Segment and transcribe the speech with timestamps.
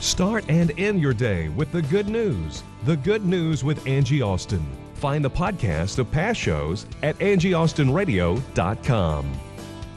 [0.00, 2.62] Start and end your day with the good news.
[2.84, 4.66] The good news with Angie Austin.
[4.94, 9.32] Find the podcast of past shows at angieaustinradio.com.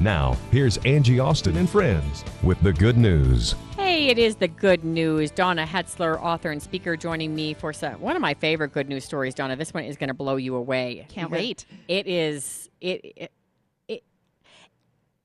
[0.02, 3.56] Now, here's Angie Austin and friends with the good news.
[3.78, 5.32] Hey, it is the good news.
[5.32, 9.06] Dawna Hetzler, author and speaker, joining me for some, one of my favorite good news
[9.06, 9.34] stories.
[9.34, 11.06] Dawna, this one is going to blow you away.
[11.08, 11.66] Can't wait.
[11.88, 12.70] It is.
[12.82, 13.06] It.
[13.06, 13.32] it, it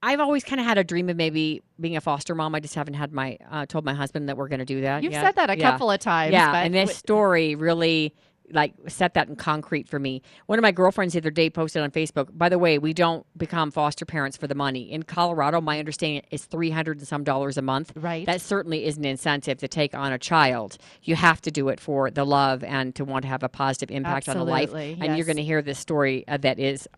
[0.02, 2.54] I've always kind of had a dream of maybe being a foster mom.
[2.54, 5.02] I just haven't had my uh, told my husband that we're going to do that.
[5.02, 5.24] You've yet.
[5.24, 5.70] said that a Yeah.
[5.72, 6.32] couple of times.
[6.32, 8.14] Yeah, and this story really
[8.50, 10.22] like set that in concrete for me.
[10.46, 12.28] One of my girlfriends the other day posted on Facebook.
[12.32, 15.60] By the way, we don't become foster parents for the money in Colorado.
[15.60, 17.92] My understanding is three hundred and some dollars a month.
[17.96, 18.24] Right.
[18.24, 20.78] That certainly is an incentive to take on a child.
[21.02, 23.90] You have to do it for the love and to want to have a positive
[23.94, 24.70] impact on a life.
[24.70, 26.88] Absolutely, And you're going to hear this story uh, that is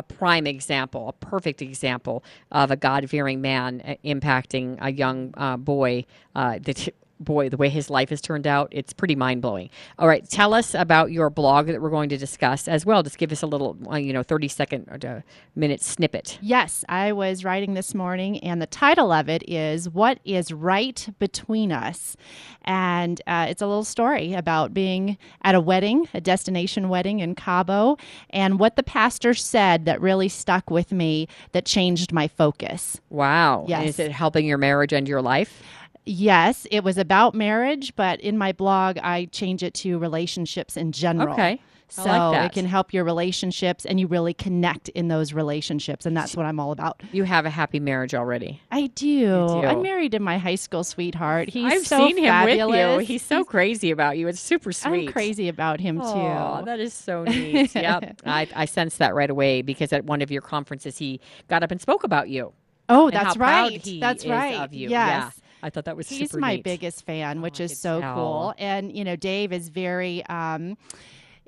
[0.00, 5.34] a prime example, a perfect example of a God fearing man uh, impacting a young
[5.36, 6.06] uh, boy.
[6.34, 6.88] Uh, that
[7.20, 9.70] boy, the way his life has turned out, it's pretty mind blowing.
[9.98, 13.02] All right, tell us about your blog that we're going to discuss as well.
[13.02, 15.20] Just give us a little, uh, you know, thirty second or uh,
[15.54, 16.38] minute snippet.
[16.40, 21.08] Yes, I was writing this morning, and the title of it is What is Right
[21.18, 22.16] Between Us?
[22.62, 27.34] And uh, it's a little story about being at a wedding, a destination wedding in
[27.34, 27.96] Cabo,
[28.30, 33.00] and what the pastor said that really stuck with me that changed my focus.
[33.08, 33.64] Wow.
[33.66, 33.80] Yes.
[33.80, 35.62] And is it helping your marriage and your life?
[36.06, 40.92] Yes, it was about marriage, but in my blog, I change it to relationships in
[40.92, 41.34] general.
[41.34, 41.60] Okay.
[41.92, 46.06] So like it can help your relationships and you really connect in those relationships.
[46.06, 47.02] And that's what I'm all about.
[47.10, 48.62] You have a happy marriage already.
[48.70, 49.26] I do.
[49.26, 49.62] do.
[49.64, 51.48] I'm married to my high school sweetheart.
[51.48, 52.70] He's I've so seen him fabulous.
[52.98, 53.06] with you.
[53.14, 54.28] He's so crazy about you.
[54.28, 55.08] It's super sweet.
[55.08, 56.64] I'm crazy about him Oh, too.
[56.66, 57.74] that is so neat.
[57.74, 58.20] yep.
[58.24, 61.72] I, I sensed that right away because at one of your conferences, he got up
[61.72, 62.52] and spoke about you.
[62.88, 63.84] oh, that's right.
[64.00, 64.60] That's right.
[64.60, 64.90] of you.
[64.90, 64.90] Yes.
[64.90, 65.30] Yeah.
[65.62, 66.20] I thought that was super cool.
[66.20, 66.64] He's super my neat.
[66.64, 68.14] biggest fan, which I is so tell.
[68.14, 68.54] cool.
[68.58, 70.76] And you know, Dave is very um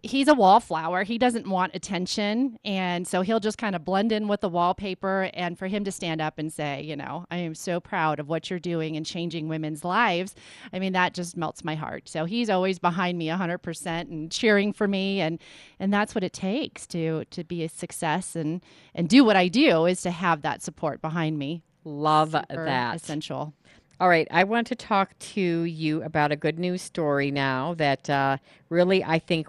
[0.03, 1.05] he's a wallflower.
[1.05, 5.31] He doesn't want attention, and so he'll just kind of blend in with the wallpaper
[5.33, 8.29] and for him to stand up and say, you know, I am so proud of
[8.29, 10.35] what you're doing and changing women's lives.
[10.73, 12.09] I mean, that just melts my heart.
[12.09, 15.39] So he's always behind me 100% and cheering for me and
[15.79, 18.63] and that's what it takes to to be a success and
[18.95, 21.63] and do what I do is to have that support behind me.
[21.85, 22.97] Love Super that.
[22.97, 23.55] essential.
[24.01, 28.11] All right, I want to talk to you about a good news story now that
[28.11, 28.39] uh,
[28.69, 29.47] really I think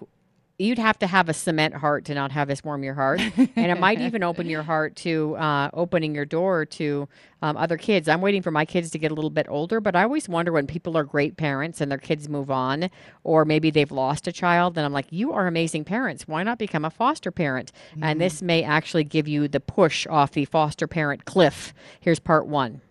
[0.60, 3.72] you'd have to have a cement heart to not have this warm your heart, and
[3.72, 7.10] it might even open your heart to uh, opening your door to
[7.42, 8.08] um, other kids.
[8.08, 10.52] I'm waiting for my kids to get a little bit older, but I always wonder
[10.52, 12.92] when people are great parents and their kids move on,
[13.24, 16.28] or maybe they've lost a child, then I'm like, you are amazing parents.
[16.28, 17.72] Why not become a foster parent?
[18.04, 21.74] And this may actually give you the push off the foster parent cliff.
[22.00, 22.82] Here's part one.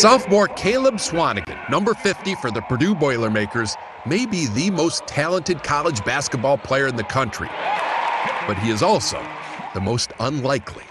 [0.00, 3.76] Sophomore Caleb Swanigan, number 50 for the Purdue Boilermakers,
[4.06, 7.48] may be the most talented college basketball player in the country.
[8.46, 9.20] But he is also
[9.74, 10.84] the most unlikely.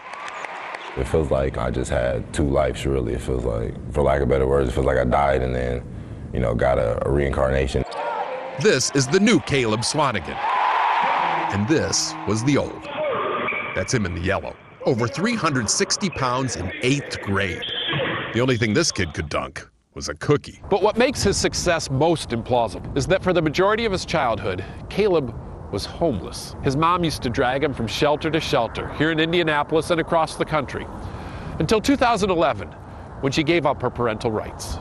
[0.97, 3.13] It feels like I just had two lives, really.
[3.13, 5.81] It feels like, for lack of better words, it feels like I died and then,
[6.33, 7.85] you know, got a, a reincarnation.
[8.61, 10.37] This is the new Caleb Swanigan.
[11.53, 12.83] And this was the old.
[13.75, 14.55] That's him in the yellow.
[14.85, 17.63] Over 360 pounds in eighth grade.
[18.31, 20.61] The only thing this kid could dunk was a cookie.
[20.69, 24.63] But what makes his success most implausible is that for the majority of his childhood,
[24.87, 25.33] Caleb
[25.71, 26.55] was homeless.
[26.61, 30.35] His mom used to drag him from shelter to shelter here in Indianapolis and across
[30.35, 30.85] the country
[31.57, 32.67] until 2011
[33.21, 34.77] when she gave up her parental rights.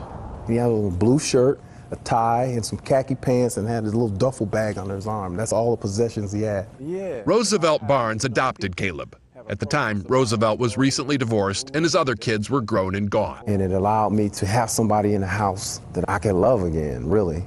[0.47, 1.59] He had a little blue shirt,
[1.89, 5.35] a tie, and some khaki pants, and had his little duffel bag under his arm.
[5.35, 6.67] That's all the possessions he had.
[6.79, 7.23] Yeah.
[7.25, 9.17] Roosevelt Barnes adopted Caleb.
[9.49, 13.41] At the time, Roosevelt was recently divorced and his other kids were grown and gone.
[13.47, 17.09] And it allowed me to have somebody in the house that I could love again,
[17.09, 17.43] really.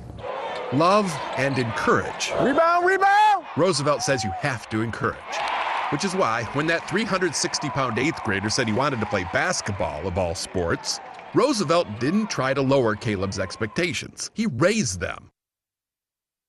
[0.72, 2.32] Love and encourage.
[2.40, 3.44] Rebound, rebound!
[3.56, 5.16] Roosevelt says you have to encourage.
[5.90, 10.04] Which is why, when that 360 pound eighth grader said he wanted to play basketball
[10.04, 10.98] of all sports,
[11.34, 14.32] Roosevelt didn't try to lower Caleb's expectations.
[14.34, 15.30] He raised them.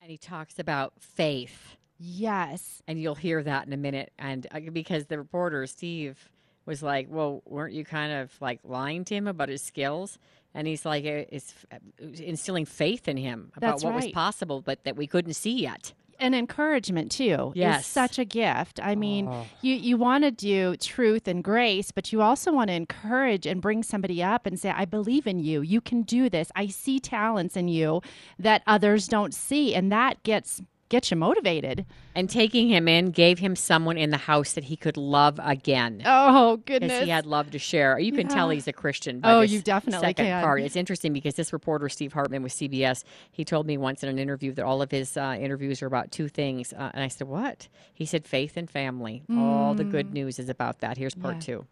[0.02, 1.78] And he talks about faith.
[2.06, 2.82] Yes.
[2.88, 4.12] And you'll hear that in a minute.
[4.20, 6.30] And uh, because the reporter, Steve,
[6.66, 10.18] was like, Well, weren't you kind of like lying to him about his skills?
[10.54, 11.78] And he's like, uh, it's uh,
[12.22, 15.94] instilling faith in him about That's what was possible, but that we couldn't see yet.
[16.20, 17.82] and encouragement too Yes.
[17.82, 18.80] is such a gift.
[18.82, 19.46] I mean, Oh.
[19.62, 23.60] you you want to do truth and grace, but you also want to encourage and
[23.62, 25.62] bring somebody up and say, "I believe in you.
[25.62, 26.52] You can do this.
[26.56, 28.02] I see talents in you
[28.38, 30.62] that others don't see," and that gets
[30.94, 31.86] gets you motivated.
[32.16, 36.01] And taking him in gave him someone in the house that he could love again.
[36.06, 37.04] Oh goodness!
[37.04, 37.98] he had love to share.
[38.00, 39.19] You can tell he's a Christian.
[39.19, 40.44] By Oh, this you definitely second can.
[40.44, 40.62] part.
[40.62, 44.19] It's interesting because this reporter Steve Hartman with CBS, he told me once in an
[44.19, 47.28] interview that all of his uh, interviews are about two things, uh, and I said,
[47.28, 49.24] "What?" He said, "Faith and family.
[49.36, 51.48] All the good news is about that." Here's part Mm.
[51.48, 51.56] Yeah.
[51.56, 51.66] two.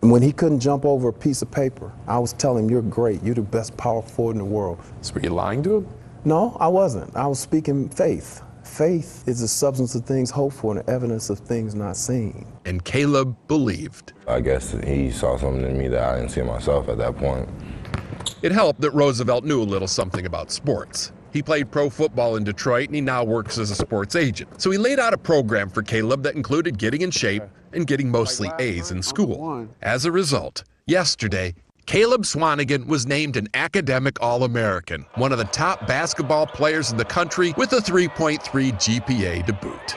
[0.00, 3.22] When he couldn't jump over a piece of paper, I was telling him, You're great.
[3.22, 4.78] You're the best power forward in the world.
[5.00, 5.88] So were you lying to him?
[6.24, 7.14] No, I wasn't.
[7.16, 8.42] I was speaking faith.
[8.66, 12.46] Faith is the substance of things hoped for and the evidence of things not seen.
[12.66, 14.12] And Caleb believed.
[14.28, 17.16] I guess he saw something in me that I didn't see in myself at that
[17.16, 17.48] point.
[18.42, 21.12] It helped that Roosevelt knew a little something about sports.
[21.32, 24.60] He played pro football in Detroit and he now works as a sports agent.
[24.60, 28.10] So he laid out a program for Caleb that included getting in shape and getting
[28.10, 29.68] mostly A's in school.
[29.80, 31.54] As a result, yesterday,
[31.86, 36.96] Caleb Swanigan was named an academic All American, one of the top basketball players in
[36.96, 38.40] the country with a 3.3
[38.72, 39.96] GPA to boot.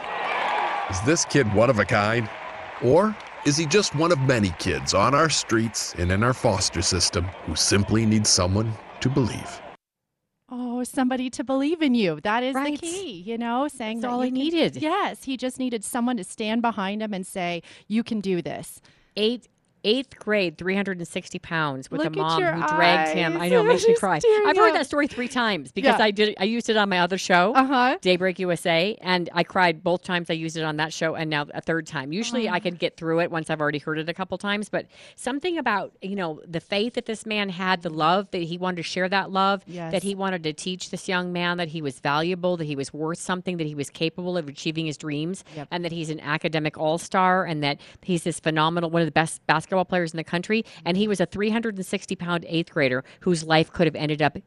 [0.91, 2.29] Is this kid one of a kind?
[2.83, 3.15] Or
[3.45, 7.23] is he just one of many kids on our streets and in our foster system
[7.45, 8.71] who simply need someone
[9.01, 9.61] to believe?
[10.51, 12.19] Oh, somebody to believe in you.
[12.21, 12.79] That is Right.
[12.79, 14.81] the key, you know, saying That's that all you he can- needed.
[14.81, 18.79] Yes, he just needed someone to stand behind him and say, "You can do this."
[19.15, 19.47] Eight.
[19.83, 23.37] Eighth grade, 360 pounds with Look a mom who dragged him.
[23.37, 24.19] I know, it makes me cry.
[24.45, 24.73] I've heard up.
[24.73, 26.03] that story three times because Yeah.
[26.05, 26.35] I did.
[26.37, 27.53] I used it on my other show.
[27.55, 27.97] Uh-huh.
[28.01, 31.45] Daybreak USA, and I cried both times I used it on that show, and now
[31.53, 32.11] a third time.
[32.11, 32.53] Usually, Oh.
[32.53, 34.67] I can get through it once I've already heard it a couple times.
[34.67, 34.85] But
[35.15, 38.77] something about you know the faith that this man had, the love that he wanted
[38.77, 39.93] to share that love, Yes.
[39.93, 42.91] that he wanted to teach this young man that he was valuable, that he was
[42.93, 45.67] worth something, that he was capable of achieving his dreams, Yep.
[45.71, 49.11] and that he's an academic all star, and that he's this phenomenal one of the
[49.11, 53.43] best basketball players in the country, and he was a 360 pound eighth grader whose
[53.43, 54.37] life could have ended up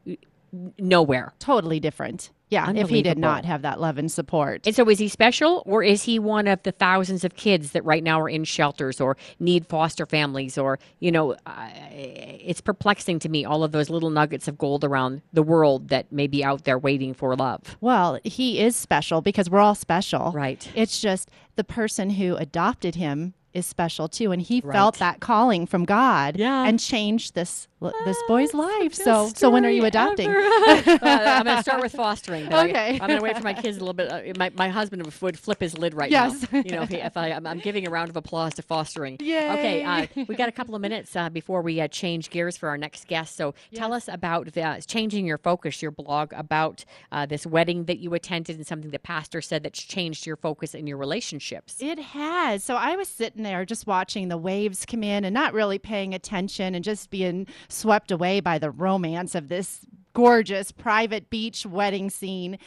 [0.77, 1.33] nowhere.
[1.39, 2.31] Totally different.
[2.49, 4.67] Yeah, if he did not have that love and support.
[4.67, 7.83] And so, is he special, or is he one of the thousands of kids that
[7.83, 10.55] right now are in shelters or need foster families?
[10.55, 14.83] Or, you know, uh, it's perplexing to me all of those little nuggets of gold
[14.83, 17.75] around the world that may be out there waiting for love.
[17.81, 20.31] Well, he is special because we're all special.
[20.31, 20.69] Right.
[20.75, 24.73] It's just the person who adopted him is special too and he Right.
[24.73, 26.63] felt that calling from God Yeah.
[26.65, 27.67] and changed this
[28.05, 28.93] this boy's life.
[28.93, 30.29] So so when are you adopting?
[30.29, 32.45] uh, I'm going to start with fostering.
[32.49, 32.91] but I- Okay.
[32.99, 34.11] I'm going to wait for my kids a little bit.
[34.11, 36.45] Uh, my, my husband would- would flip his lid right Yes.
[36.51, 36.59] now.
[36.59, 39.17] You know, if, he, if I, I'm, I'm giving a round of applause to fostering.
[39.19, 39.53] Yeah.
[39.57, 40.25] Okay, uh, Yay.
[40.27, 43.07] we got a couple of minutes uh, before we uh, change gears for our next
[43.07, 43.35] guest.
[43.35, 47.99] So tell us about uh, changing your focus, your blog about uh, this wedding that
[47.99, 51.77] you attended and something the pastor said that's changed your focus in your relationships.
[51.79, 52.63] It has.
[52.63, 56.13] So I was sitting there just watching the waves come in and not really paying
[56.13, 62.09] attention and just being swept away by the romance of this gorgeous private beach wedding
[62.09, 62.57] scene.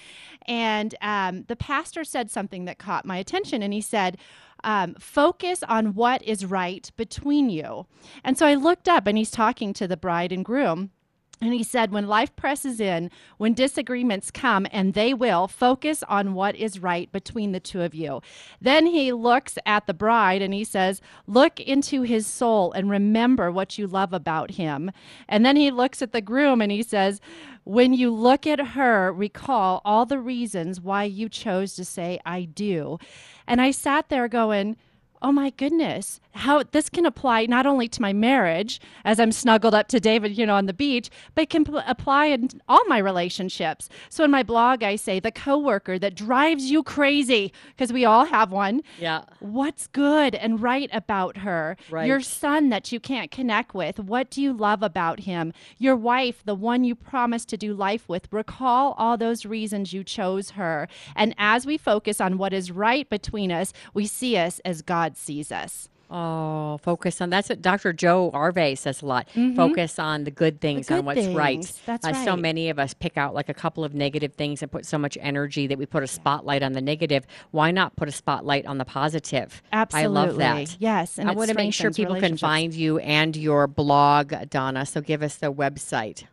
[0.46, 3.62] And um, the pastor said something that caught my attention.
[3.62, 4.18] And he said,
[4.64, 7.86] um, focus on what is right between you.
[8.24, 10.90] And so I looked up and he's talking to the bride and groom.
[11.38, 16.32] And he said, when life presses in, when disagreements come, and they will, focus on
[16.32, 18.22] what is right between the two of you.
[18.58, 23.52] Then he looks at the bride and he says, Look into his soul and remember
[23.52, 24.90] what you love about him.
[25.28, 27.20] And then he looks at the groom and he says,
[27.64, 32.44] When you look at her, recall all the reasons why you chose to say, I
[32.44, 32.98] do.
[33.46, 34.76] And I sat there going,
[35.22, 39.74] oh my goodness how this can apply not only to my marriage as i'm snuggled
[39.74, 42.98] up to david you know on the beach but can pl- apply in all my
[42.98, 43.88] relationships.
[44.08, 48.26] So in my blog i say the coworker that drives you crazy because we all
[48.26, 48.82] have one.
[48.98, 49.22] Yeah.
[49.40, 51.76] what's good and right about her?
[51.90, 52.06] Right.
[52.06, 55.52] your son that you can't connect with what do you love about him?
[55.78, 60.04] Your wife the one you promised to do life with recall all those reasons you
[60.04, 60.88] chose her.
[61.14, 65.16] And as we focus on what is right between us we see us as god
[65.16, 67.92] sees us Oh, focus on that's what Dr.
[67.92, 69.28] Joe Arve says a lot.
[69.56, 71.72] Focus on the good things, on good what's right.
[71.86, 74.70] That's Uh, So many of us pick out like a couple of negative things and
[74.70, 77.26] put so much energy that we put a spotlight on the negative.
[77.50, 79.62] Why not put a spotlight on the positive?
[79.72, 80.06] Absolutely.
[80.06, 80.76] I love that.
[80.78, 84.86] Yes, and I want to make sure people can find you and your blog, Dawna.
[84.86, 86.24] So give us the website.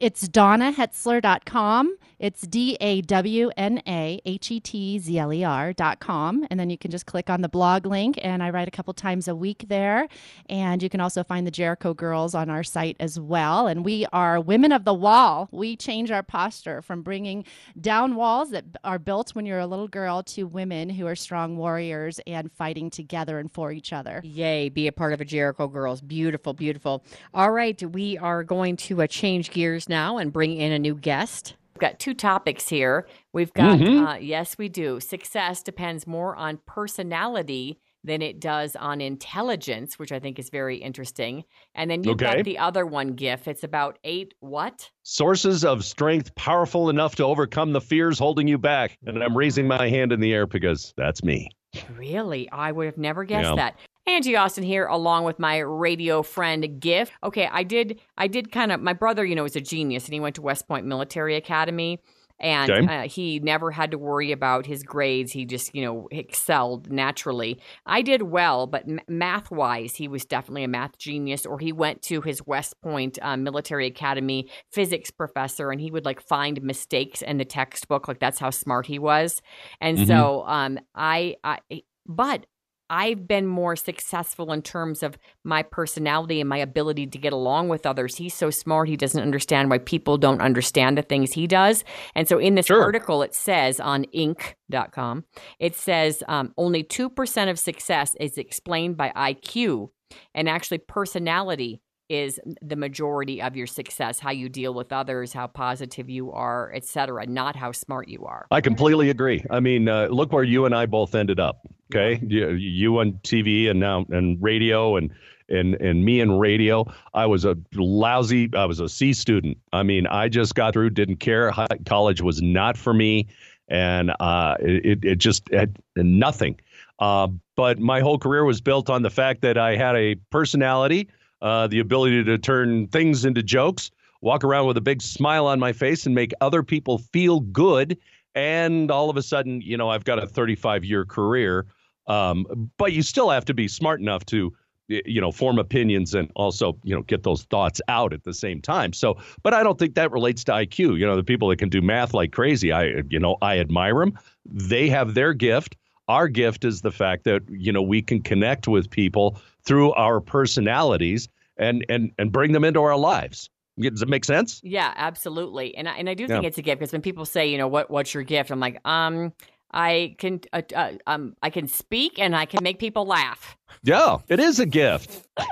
[0.00, 1.96] It's dawnahetzler.com.
[2.18, 6.46] It's D A W N A H E T Z L E R.com.
[6.50, 8.94] And then you can just click on the blog link, and I write a couple
[8.94, 10.08] times a week there.
[10.48, 13.66] And you can also find the Jericho Girls on our site as well.
[13.66, 15.48] And we are women of the wall.
[15.52, 17.44] We change our posture from bringing
[17.80, 21.56] down walls that are built when you're a little girl to women who are strong
[21.56, 24.22] warriors and fighting together and for each other.
[24.24, 26.00] Yay, be a part of a Jericho Girls.
[26.00, 27.04] Beautiful, beautiful.
[27.34, 30.94] All right, we are going to uh, change gears now and bring in a new
[30.94, 31.54] guest.
[31.74, 33.06] We've got two topics here.
[33.32, 34.06] We've got, Mhm.
[34.06, 35.00] uh, yes, we do.
[35.00, 40.76] Success depends more on personality than it does on intelligence, which I think is very
[40.76, 41.44] interesting.
[41.74, 42.36] And then you've Okay.
[42.36, 43.48] got the other one, GIF.
[43.48, 44.90] It's about eight what?
[45.02, 48.96] Sources of strength powerful enough to overcome the fears holding you back.
[49.06, 51.48] And I'm raising my hand in the air because that's me.
[51.96, 52.48] Really?
[52.52, 53.56] I would have never guessed Yeah.
[53.56, 53.78] that.
[54.06, 57.10] Angie Austin here along with my radio friend Gif.
[57.24, 60.14] Okay, I did I did kind of my brother, you know, is a genius and
[60.14, 61.98] he went to West Point Military Academy
[62.38, 62.86] and Okay.
[62.86, 65.32] uh, he never had to worry about his grades.
[65.32, 67.58] He just, you know, excelled naturally.
[67.86, 72.02] I did well, but m- math-wise, he was definitely a math genius or he went
[72.02, 77.22] to his West Point uh, Military Academy physics professor and he would like find mistakes
[77.22, 79.40] in the textbook like that's how smart he was.
[79.80, 80.06] And Mhm.
[80.06, 81.58] so um I I
[82.06, 82.46] but
[82.88, 87.68] I've been more successful in terms of my personality and my ability to get along
[87.68, 88.16] with others.
[88.16, 91.84] He's so smart, he doesn't understand why people don't understand the things he does.
[92.14, 95.24] And so in this article, it says on Inc.com,
[95.58, 99.90] it says um, only 2% of success is explained by IQ,
[100.34, 105.46] and actually, personality is the majority of your success how you deal with others how
[105.46, 109.44] positive you are etc not how smart you are I completely agree.
[109.50, 111.66] I mean, uh, look where you and I both ended up.
[111.94, 115.10] Okay, you, you on TV and now and radio and
[115.48, 116.84] and and me in radio.
[117.14, 118.50] I was a lousy.
[118.54, 119.58] I was a C student.
[119.72, 120.90] I mean, I just got through.
[120.90, 121.52] Didn't care.
[121.86, 123.28] College was not for me,
[123.68, 126.58] and uh, it it just had nothing.
[126.98, 131.08] Uh, but my whole career was built on the fact that I had a personality,
[131.42, 133.90] uh, the ability to turn things into jokes,
[134.20, 137.98] walk around with a big smile on my face, and make other people feel good.
[138.34, 141.66] And all of a sudden, you know, I've got a 35 year career.
[142.06, 144.52] Um, but you still have to be smart enough to,
[144.88, 148.60] you know, form opinions and also, you know, get those thoughts out at the same
[148.60, 148.92] time.
[148.92, 150.98] So, but I don't think that relates to IQ.
[150.98, 153.98] You know, the people that can do math like crazy, I, you know, I admire
[153.98, 154.18] them.
[154.44, 155.76] They have their gift.
[156.08, 160.20] Our gift is the fact that, you know, we can connect with people through our
[160.20, 163.50] personalities and and and bring them into our lives.
[163.78, 164.60] Does it make sense?
[164.64, 165.76] Yeah, absolutely.
[165.76, 166.28] And I, and I do Yeah.
[166.36, 168.50] think it's a gift because when people say, you know, what what's your gift?
[168.50, 169.34] I'm like, um,
[169.72, 173.56] I can uh, uh, um I can speak and I can make people laugh.
[173.82, 175.26] Yeah, it is a gift.
[175.38, 175.44] All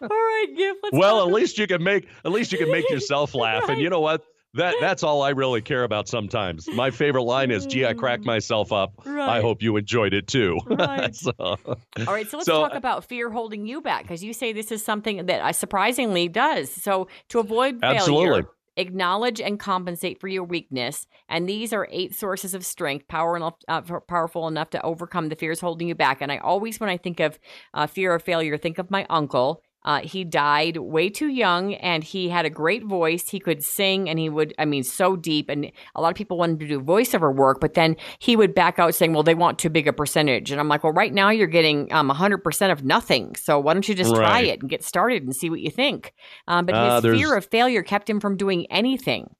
[0.00, 0.80] right, gift.
[0.82, 3.68] Let's well, at least you can make at least you can make yourself laugh.
[3.68, 4.22] And you know what?
[4.54, 6.68] That that's all I really care about sometimes.
[6.72, 8.92] My favorite line is, "Gee, I cracked myself up.
[9.06, 11.14] I hope you enjoyed it too." Right.
[11.14, 11.58] So- All
[12.06, 14.84] right, so let's so, talk about fear holding you back because you say this is
[14.84, 16.70] something that I surprisingly does.
[16.70, 18.42] So to avoid failure, Absolutely.
[18.76, 23.54] acknowledge and compensate for your weakness, and these are eight sources of strength, power enough,
[23.68, 26.20] uh, powerful enough to overcome the fears holding you back.
[26.20, 27.38] And I always, when I think of
[27.72, 29.62] uh, fear of failure, think of my uncle.
[29.84, 33.28] Uh, he died way too young and he had a great voice.
[33.28, 35.48] He could sing and he would, I mean, so deep.
[35.50, 38.78] And a lot of people wanted to do voiceover work, but then he would back
[38.78, 40.50] out saying, well, they want too big a percentage.
[40.50, 43.36] And I'm like, well, right now you're getting um, 100% of nothing.
[43.36, 46.14] So why don't you just try it and get started and see what you think?
[46.48, 49.34] Um, but Uh, his there's- fear of failure kept him from doing anything.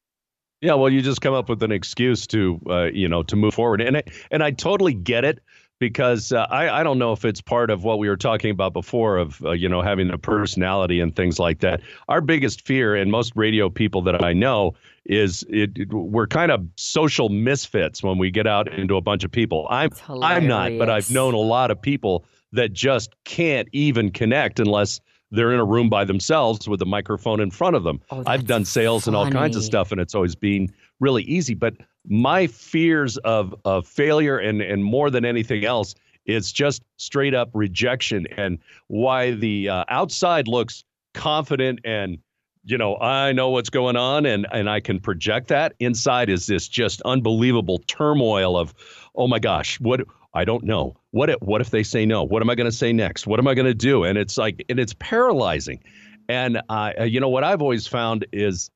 [0.60, 3.52] Yeah, well, you just come up with an excuse to, uh, you know, to move
[3.52, 5.40] forward, and I, and I totally get it
[5.78, 8.72] because uh, I I don't know if it's part of what we were talking about
[8.72, 11.80] before of uh, you know having a personality and things like that.
[12.08, 16.50] Our biggest fear, and most radio people that I know, is it, it- we're kind
[16.52, 19.66] of social misfits when we get out into a bunch of people.
[19.70, 19.90] I'm
[20.22, 25.00] I'm not, but I've known a lot of people that just can't even connect unless
[25.32, 28.00] they're in a room by themselves with a microphone in front of them.
[28.28, 31.54] I've done sales and all kinds of stuff, and it's always been really easy.
[31.54, 31.74] But
[32.06, 35.94] my fears of of failure and and more than anything else
[36.26, 38.58] it's just straight up rejection and
[38.88, 42.18] why the uh, outside looks confident and
[42.64, 45.74] you know I know what's going on and and I can project that.
[45.80, 48.74] Inside is this just unbelievable turmoil of
[49.14, 50.00] oh my gosh what
[50.36, 50.96] I don't know.
[51.12, 52.24] What if, what if they say no?
[52.24, 53.24] What am I going to say next?
[53.26, 54.02] What am I going to do?
[54.02, 55.82] And it's like and it's paralyzing.
[56.28, 58.70] And uh, you know what I've always found is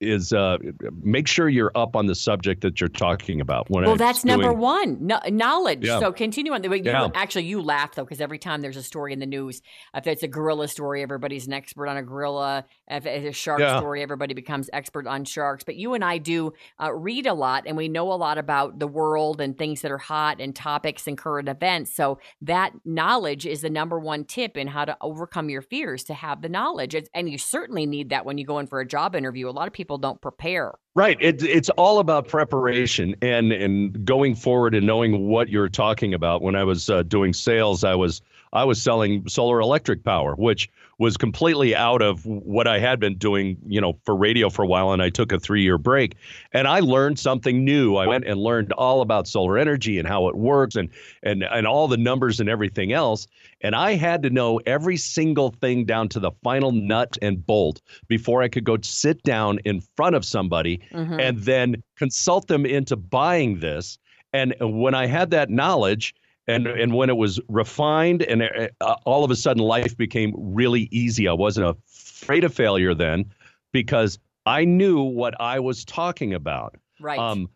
[0.00, 0.58] is uh,
[1.02, 3.70] make sure you're up on the subject that you're talking about.
[3.70, 5.84] When well, it's that's number one, no, knowledge.
[5.86, 6.00] Yeah.
[6.00, 6.62] So continue on.
[6.62, 7.08] The way you, Yeah.
[7.14, 9.62] Actually, you laugh though, because every time there's a story in the news,
[9.94, 12.64] if it's a gorilla story, everybody's an expert on a gorilla.
[12.88, 13.78] If it's a shark Yeah.
[13.78, 15.64] story, everybody becomes expert on sharks.
[15.64, 18.78] But you and I do uh, read a lot, and we know a lot about
[18.78, 21.94] the world and things that are hot and topics and current events.
[21.94, 26.04] So that knowledge is the number one tip in how to overcome your fears.
[26.04, 28.80] To have the knowledge, It's- and you certainly need that when you go in for
[28.80, 29.48] a job interview.
[29.48, 30.74] A lot of people don't prepare.
[30.94, 31.16] Right.
[31.20, 36.42] It, it's all about preparation and and going forward and knowing what you're talking about.
[36.42, 38.22] When I was uh, doing sales, I was
[38.52, 43.16] I was selling solar electric power, which was completely out of what I had been
[43.16, 44.92] doing, you know, for radio for a while.
[44.92, 46.16] And I took a three year break,
[46.52, 47.96] and I learned something new.
[47.96, 50.88] I went and learned all about solar energy and how it works, and
[51.22, 53.26] and and all the numbers and everything else.
[53.60, 57.80] And I had to know every single thing down to the final nut and bolt
[58.08, 61.20] before I could go sit down in front of somebody Mhm.
[61.20, 63.98] and then consult them into buying this.
[64.32, 66.14] And when I had that knowledge,
[66.46, 68.42] and and when it was refined, and
[68.80, 71.28] uh, all of a sudden life became really easy.
[71.28, 73.26] I wasn't afraid of failure then,
[73.72, 76.76] because I knew what I was talking about.
[77.00, 77.18] Right.
[77.18, 77.48] Um,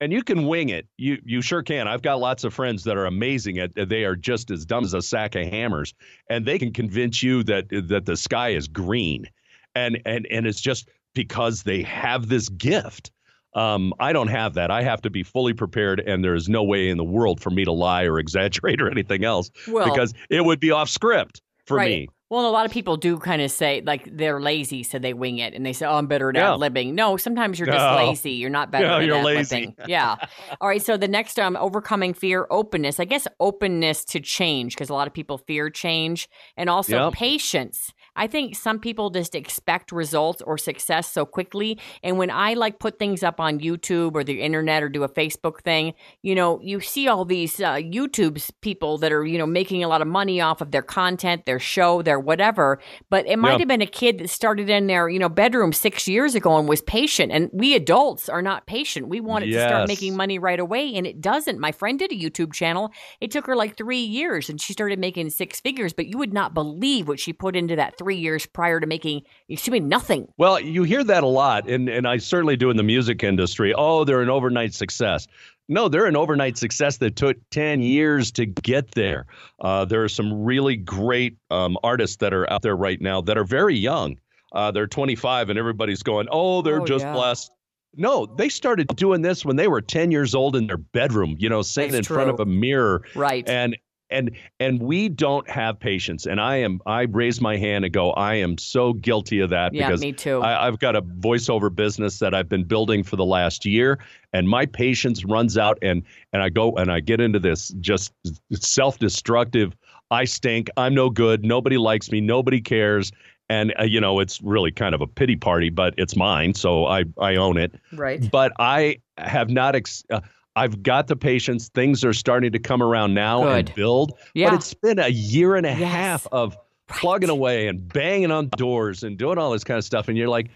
[0.00, 0.86] and you can wing it.
[0.98, 1.88] You you sure can.
[1.88, 3.72] I've got lots of friends that are amazing at.
[3.74, 5.94] They are just as dumb as a sack of hammers,
[6.28, 9.26] and they can convince you that that the sky is green,
[9.74, 13.10] and and and it's just because they have this gift.
[13.56, 14.70] Um, I don't have that.
[14.70, 17.50] I have to be fully prepared, and there is no way in the world for
[17.50, 21.40] me to lie or exaggerate or anything else Well- because it would be off script
[21.64, 21.88] for right.
[21.88, 22.08] me.
[22.28, 25.38] Well, a lot of people do kind of say like they're lazy, so they wing
[25.38, 26.54] it, and they say, "Oh, I'm better at Yeah.
[26.54, 27.94] ad-libbing." No, sometimes you're just No.
[27.96, 28.32] lazy.
[28.32, 29.72] You're not better No, at you're lazy.
[29.86, 30.16] yeah.
[30.60, 30.82] All right.
[30.82, 32.98] So the next, um, overcoming fear, openness.
[32.98, 37.12] I guess openness to change because a lot of people fear change, and also Yep.
[37.12, 37.92] patience.
[38.16, 41.78] I think some people just expect results or success so quickly.
[42.02, 45.08] And when I like put things up on YouTube or the internet or do a
[45.08, 49.46] Facebook thing, you know, you see all these uh, YouTube's people that are, you know,
[49.46, 52.80] making a lot of money off of their content, their show, their whatever.
[53.10, 53.58] But it might Yeah.
[53.58, 56.68] have been a kid that started in their, you know, bedroom six years ago and
[56.68, 57.32] was patient.
[57.32, 59.08] And we adults are not patient.
[59.08, 61.58] We want it to start making money right away, and it doesn't.
[61.58, 62.92] My friend did a YouTube channel.
[63.20, 65.92] It took her like three years, and she started making six figures.
[65.92, 69.22] But you would not believe what she put into that three years prior to making,
[69.56, 70.28] she made nothing.
[70.36, 73.74] Well, you hear that a lot, and, and I certainly do in the music industry.
[73.74, 75.26] Oh, they're an overnight success.
[75.68, 79.26] No, they're an overnight success that took 10 years to get there.
[79.60, 83.36] Uh, there are some really great um, artists that are out there right now that
[83.36, 84.16] are very young.
[84.52, 87.12] Uh, they're 25, and everybody's going, oh, they're Oh, just yeah.
[87.14, 87.50] blessed.
[87.98, 91.48] No, they started doing this when they were 10 years old in their bedroom, you
[91.48, 93.48] know, sitting That's in front of a mirror Right.
[93.48, 93.76] and
[94.10, 98.12] and and we don't have patience and i am i raise my hand and go
[98.12, 100.40] i am so guilty of that Yeah, because me too.
[100.40, 103.98] I, i've got a voiceover business that i've been building for the last year
[104.32, 108.12] and my patience runs out and and i go and i get into this just
[108.52, 109.74] self-destructive
[110.10, 113.10] i stink i'm no good nobody likes me nobody cares
[113.48, 116.86] and uh, you know it's really kind of a pity party but it's mine so
[116.86, 118.28] i i own it Right.
[118.30, 119.74] but I have not.
[119.74, 120.20] Ex- uh,
[120.56, 121.68] I've got the patience.
[121.68, 124.18] Things are starting to come around now and build.
[124.34, 124.50] Yeah.
[124.50, 125.78] But it's been a year and a Yes.
[125.92, 126.56] half of
[126.88, 130.28] plugging away and banging on doors and doing all this kind of stuff, and you're
[130.28, 130.48] like,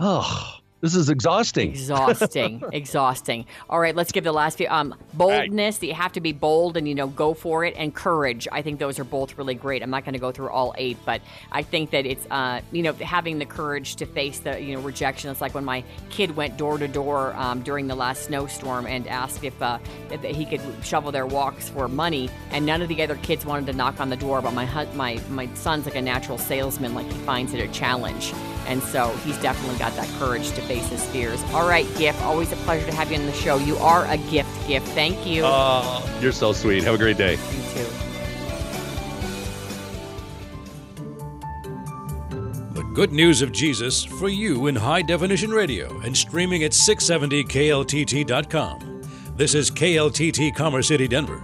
[0.00, 0.54] oh,
[0.84, 1.70] this is exhausting.
[1.70, 2.62] exhausting.
[2.72, 3.46] Exhausting.
[3.70, 5.78] All right let's give the last few um boldness.
[5.78, 7.72] That you have to be bold and you know go for it.
[7.74, 8.46] And courage.
[8.52, 9.82] I think those are both really great.
[9.82, 12.82] I'm not going to go through all eight but i think that it's uh you
[12.82, 15.30] know having the courage to face the you know rejection.
[15.30, 19.08] It's like when my kid went door to door um, during the last snowstorm and
[19.08, 19.78] asked if uh
[20.10, 23.64] if he could shovel their walks for money and none of the other kids wanted
[23.64, 26.94] to knock on the door but my my my son's like a natural salesman.
[26.94, 28.34] Like he finds it a challenge
[28.66, 31.42] and so he's definitely got that courage to face his fears.
[31.52, 33.56] All right, Gift, always a pleasure to have you on the show.
[33.56, 34.86] You are a gift, Gift.
[34.88, 35.42] Thank you.
[35.44, 36.82] Oh, you're so sweet.
[36.84, 37.32] Have a great day.
[37.32, 37.38] you
[37.74, 37.86] too.
[42.74, 49.02] The good news of Jesus for you in high definition radio and streaming at 670kltt.com.
[49.36, 51.42] This is KLTT Commerce City, Denver.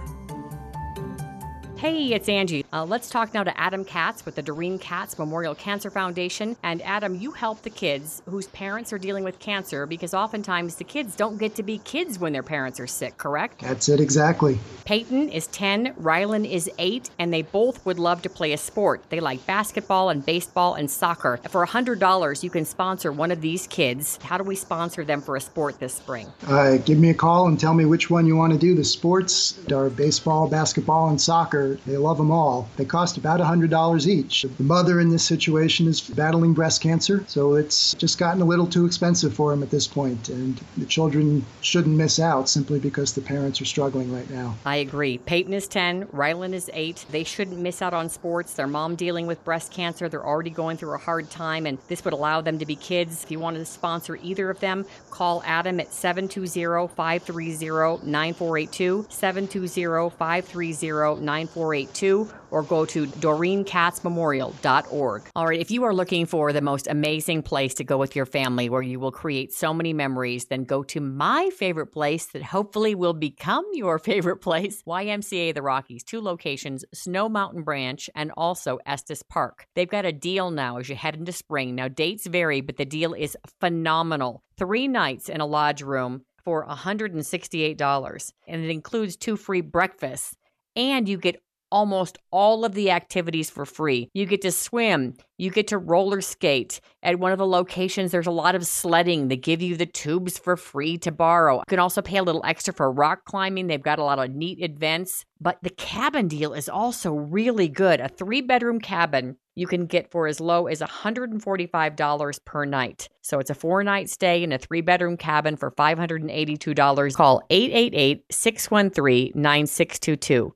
[1.81, 2.63] Hey, it's Angie.
[2.71, 6.55] Uh, let's talk now to Adam Katz with the Doreen Katz Memorial Cancer Foundation.
[6.61, 10.83] And Adam, you help the kids whose parents are dealing with cancer because oftentimes the
[10.83, 13.61] kids don't get to be kids when their parents are sick, correct?
[13.61, 14.59] That's it exactly.
[14.85, 19.01] Peyton is 10, Rylan is 8, and they both would love to play a sport.
[19.09, 21.37] They like basketball and baseball and soccer.
[21.49, 24.19] For $100, you can sponsor one of these kids.
[24.21, 26.31] How do we sponsor them for a sport this spring?
[26.45, 28.83] Uh, give me a call and tell me which one you want to do the
[28.83, 31.70] sports or baseball, basketball, and soccer.
[31.85, 32.69] They love them all.
[32.77, 34.43] They cost about $100 each.
[34.43, 38.67] The mother in this situation is battling breast cancer, so it's just gotten a little
[38.67, 43.13] too expensive for them at this point, and the children shouldn't miss out simply because
[43.13, 44.55] the parents are struggling right now.
[44.65, 45.17] I agree.
[45.19, 47.05] Peyton is 10, Rylan is 8.
[47.11, 48.53] They shouldn't miss out on sports.
[48.53, 52.03] Their mom dealing with breast cancer, they're already going through a hard time, and this
[52.05, 53.23] would allow them to be kids.
[53.23, 60.09] If you wanted to sponsor either of them, call Adam at 720 530 9482, 720
[60.09, 65.23] 530 9482, or go to DoreenKatzMemorial.org.
[65.35, 68.25] All right, if you are looking for the most amazing place to go with your
[68.25, 72.43] family where you will create so many memories, then go to my favorite place that
[72.43, 78.31] hopefully will become your favorite place YMCA The Rockies, two locations, Snow Mountain Branch and
[78.35, 79.67] also Estes Park.
[79.75, 81.75] They've got a deal now as you head into spring.
[81.75, 84.43] Now, dates vary, but the deal is phenomenal.
[84.57, 90.35] Three nights in a lodge room for $168, and it includes two free breakfasts
[90.75, 94.09] and you get almost all of the activities for free.
[94.13, 96.81] You get to swim, you get to roller skate.
[97.01, 99.27] At one of the locations, there's a lot of sledding.
[99.27, 101.57] They give you the tubes for free to borrow.
[101.57, 103.67] You can also pay a little extra for rock climbing.
[103.67, 105.25] They've got a lot of neat events.
[105.39, 107.99] But the cabin deal is also really good.
[107.99, 113.09] A three bedroom cabin you can get for as low as $145 per night.
[113.21, 117.15] So it's a four night stay in a three bedroom cabin for $582.
[117.15, 120.53] Call 888 613 9622.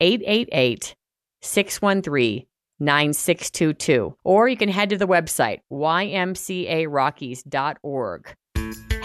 [0.00, 0.96] 888
[1.42, 2.46] 613
[2.78, 4.16] 9622.
[4.24, 8.34] Or you can head to the website ymcarockies.org.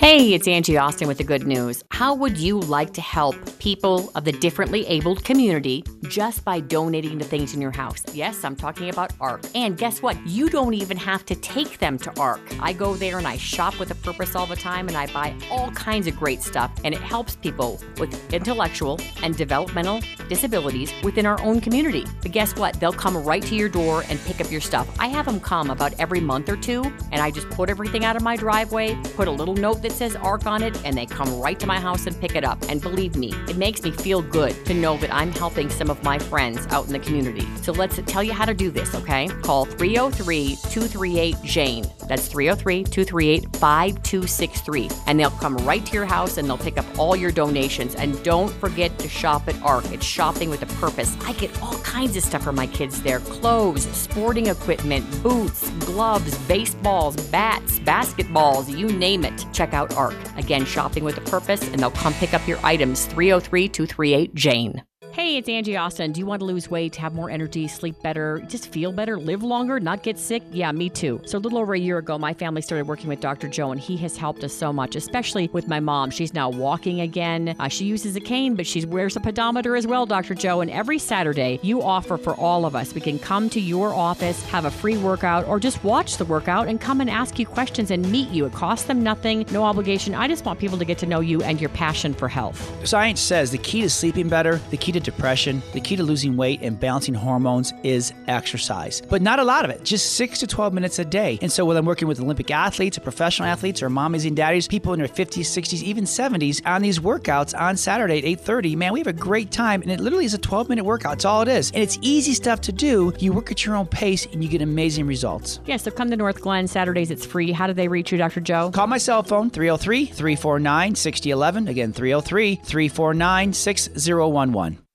[0.02, 1.84] Hey, it's Angie Austin with the good news.
[1.92, 7.20] How would you like to help people of the differently abled community just by donating
[7.20, 8.04] the things in your house?
[8.12, 9.44] Yes, I'm talking about ARC.
[9.54, 10.18] And guess what?
[10.26, 12.42] You don't even have to take them to ARC.
[12.60, 15.36] I go there and I shop with a purpose all the time and I buy
[15.52, 21.28] all kinds of great stuff and it helps people with intellectual and developmental disabilities within
[21.28, 22.06] our own community.
[22.24, 22.80] But guess what?
[22.80, 24.90] They'll come right to your door and pick up your stuff.
[24.98, 28.16] I have them come about every month or two and I just put everything out
[28.16, 31.40] of my driveway, put a little note that says ARC on it, and they come
[31.40, 32.58] right to my house and pick it up.
[32.70, 36.04] And believe me, it makes me feel good to know that I'm helping some of
[36.04, 37.48] my friends out in the community.
[37.62, 39.28] So let's tell you how to do this, okay?
[39.42, 41.86] Call 303 238 Jane.
[42.08, 44.90] That's 303 238 5263.
[45.08, 47.96] And they'll come right to your house and they'll pick up all your donations.
[47.96, 49.90] And don't forget to shop at ARC.
[49.92, 51.16] It's shopping with a purpose.
[51.26, 56.38] I get all kinds of stuff for my kids there clothes, sporting equipment, boots, gloves,
[56.48, 59.46] baseballs, bats, basketballs, you name it.
[59.54, 60.16] Check out ARC.
[60.38, 64.84] Again, shopping with a purpose, and they'll come pick up your items 303 238 Jane.
[65.14, 66.14] Hey, it's Angie Austin.
[66.14, 69.44] Do you want to lose weight, have more energy, sleep better, just feel better, live
[69.44, 70.42] longer, not get sick?
[70.54, 71.20] Yeah, me too.
[71.26, 73.50] So, a little over a year ago, my family started working with Dr.
[73.50, 76.12] Joe, and he has helped us so much, especially with my mom.
[76.12, 77.58] She's now walking again.
[77.60, 80.34] Uh, she uses a cane, but she wears a pedometer as well, Dr.
[80.34, 80.62] Joe.
[80.62, 82.96] And every Saturday, you offer for all of us.
[82.96, 86.70] We can come to your office, have a free workout, or just watch the workout
[86.70, 88.46] and come and ask you questions and meet you.
[88.46, 90.16] It costs them nothing, no obligation.
[90.16, 92.88] I just want people to get to know you and your passion for health.
[92.88, 96.38] Science says the key to sleeping better, the key to depression, the key to losing
[96.38, 99.02] weight and balancing hormones is exercise.
[99.02, 101.40] But not a lot of it, just 6 to 12 minutes a day.
[101.42, 104.68] And so when I'm working with Olympic athletes or professional athletes or mommies and daddies,
[104.68, 108.94] people in their 50s, 60s, even 70s on these workouts on Saturday at 8:30, man,
[108.94, 111.14] we have a great time and it literally is a 12-minute workout.
[111.14, 111.72] It's all it is.
[111.72, 113.14] And it's easy stuff to do.
[113.20, 115.60] You work at your own pace and you get amazing results.
[115.66, 117.12] Yeah, so come to Northglenn Saturdays.
[117.12, 117.52] It's free.
[117.52, 118.42] How do they reach you, Dr.
[118.42, 118.72] Joe?
[118.72, 121.68] Call my cell phone 303 349 6011.
[121.68, 124.91] Again, 303 349 6011.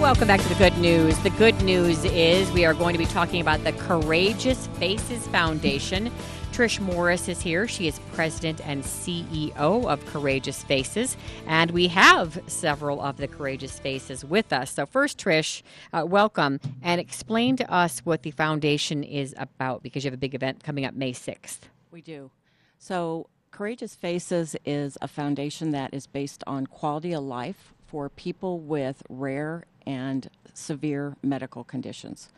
[0.00, 1.18] Welcome back to the good news.
[1.18, 6.12] The good news is we are going to be talking about the Courageous Faces Foundation.
[6.52, 7.66] Trish Morris is here.
[7.66, 11.16] She is president and CEO of Courageous Faces,
[11.48, 14.70] and we have several of the Courageous Faces with us.
[14.70, 20.04] So, first, Trish, uh, welcome and explain to us what the foundation is about because
[20.04, 21.62] you have a big event coming up May 6th.
[21.90, 22.30] We do.
[22.78, 28.60] So, Courageous Faces is a foundation that is based on quality of life for people
[28.60, 32.28] with rare and severe medical conditions.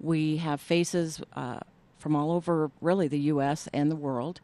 [0.00, 1.60] We have faces uh,
[1.98, 3.68] from all over, really, the U.S.
[3.72, 4.40] and the world,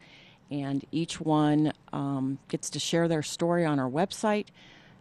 [0.49, 4.45] and each one um, gets to share their story on our website,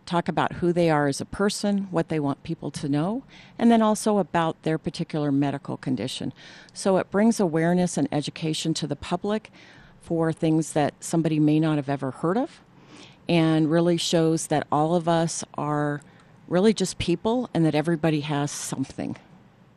[0.04, 3.22] talk about who they are as a person, what they want people to know,
[3.56, 6.32] and then also about their particular medical condition.
[6.74, 9.52] So it brings awareness and education to the public
[10.00, 12.60] for things that somebody may not have ever heard of,
[13.28, 16.00] and really shows that all of us are
[16.48, 19.16] really just people and that everybody has something.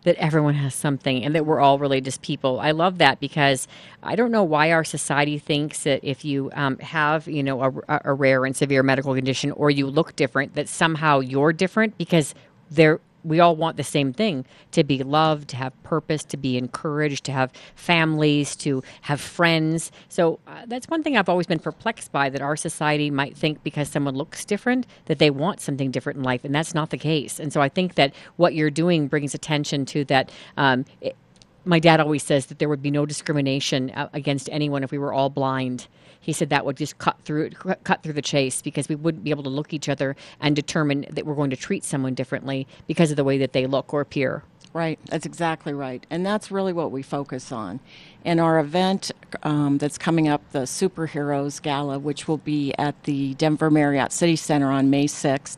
[0.03, 2.59] that everyone has something and that we're all really just people.
[2.59, 3.67] I love that because
[4.01, 8.01] I don't know why our society thinks that if you um, have, you know, a,
[8.05, 12.33] a rare and severe medical condition or you look different, that somehow you're different because
[12.71, 16.57] there we all want the same thing to be loved, to have purpose, to be
[16.57, 19.91] encouraged, to have families, to have friends.
[20.09, 23.63] So uh, that's one thing I've always been perplexed by that our society might think
[23.63, 26.97] because someone looks different that they want something different in life, and that's not the
[26.97, 27.39] case.
[27.39, 30.31] And so I think that what you're doing brings attention to that.
[30.57, 31.15] Um, it,
[31.63, 34.97] my dad always says that there would be no discrimination uh, against anyone if we
[34.97, 35.87] were all blind
[36.21, 39.31] he said that would just cut through cut through the chase because we wouldn't be
[39.31, 43.11] able to look each other and determine that we're going to treat someone differently because
[43.11, 44.43] of the way that they look or appear.
[44.73, 46.05] Right, that's exactly right.
[46.09, 47.81] And that's really what we focus on.
[48.23, 49.11] In our event
[49.43, 54.37] um, that's coming up, the Superheroes Gala, which will be at the Denver Marriott City
[54.37, 55.57] Center on May 6th,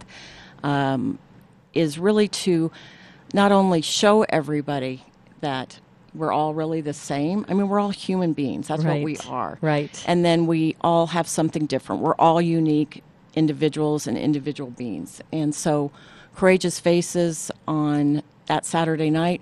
[0.63, 1.19] um,
[1.75, 2.71] is really to
[3.35, 5.03] not only show everybody
[5.41, 5.79] that
[6.15, 7.45] we're all really the same.
[7.49, 8.67] I mean, we're all human beings.
[8.67, 8.95] That's right.
[8.95, 9.57] what we are.
[9.61, 10.03] Right.
[10.07, 12.01] And then we all have something different.
[12.01, 13.03] We're all unique
[13.35, 15.21] individuals and individual beings.
[15.31, 15.91] And so,
[16.35, 19.41] Courageous Faces on that Saturday night,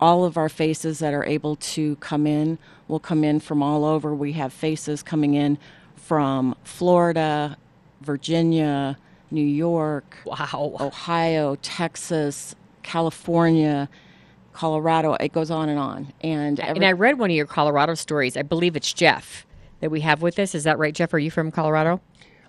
[0.00, 3.84] all of our faces that are able to come in will come in from all
[3.84, 4.14] over.
[4.14, 5.58] We have faces coming in
[5.96, 7.56] from Florida,
[8.00, 8.96] Virginia,
[9.30, 13.88] New York, wow, Ohio, Texas, California,
[14.52, 15.14] Colorado.
[15.14, 16.12] It goes on and on.
[16.22, 18.36] And every- and I read one of your Colorado stories.
[18.36, 19.46] I believe it's Jeff
[19.80, 20.54] that we have with us.
[20.54, 21.12] Is that right, Jeff?
[21.14, 22.00] Are you from Colorado?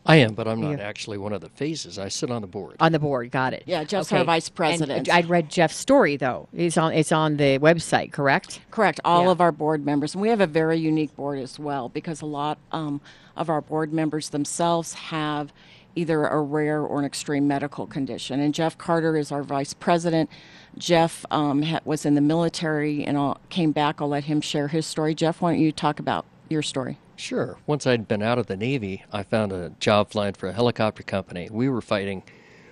[0.05, 0.88] I am, but I'm not Yeah.
[0.88, 1.99] actually one of the faces.
[1.99, 2.77] I sit on the board.
[2.79, 3.63] On the board, got it.
[3.67, 5.07] Yeah, Jeff's our vice president.
[5.07, 6.47] And I read Jeff's story though.
[6.53, 8.62] It's on it's on the website, correct?
[8.71, 8.99] Correct.
[9.03, 9.31] All Yeah.
[9.31, 12.25] of our board members, and we have a very unique board as well because a
[12.25, 13.01] lot um,
[13.35, 15.51] of our board members themselves have
[15.95, 18.39] either a rare or an extreme medical condition.
[18.39, 20.30] And Jeff Carter is our vice president.
[20.78, 24.02] Jeff um, ha- was in the military and I'll, came back.
[24.02, 25.13] I'll let him share his story.
[25.15, 26.97] Jeff, why don't you talk about your story?
[27.15, 27.58] Sure.
[27.67, 31.04] Once I'd been out of the Navy, I found a job flying for a helicopter
[31.04, 31.49] company.
[31.52, 32.23] We were fighting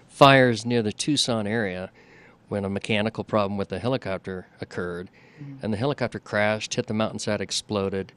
[0.08, 1.92] fires near the Tucson area
[2.48, 5.10] when a mechanical problem with the helicopter occurred,
[5.62, 8.14] and the helicopter crashed, hit the mountainside, exploded,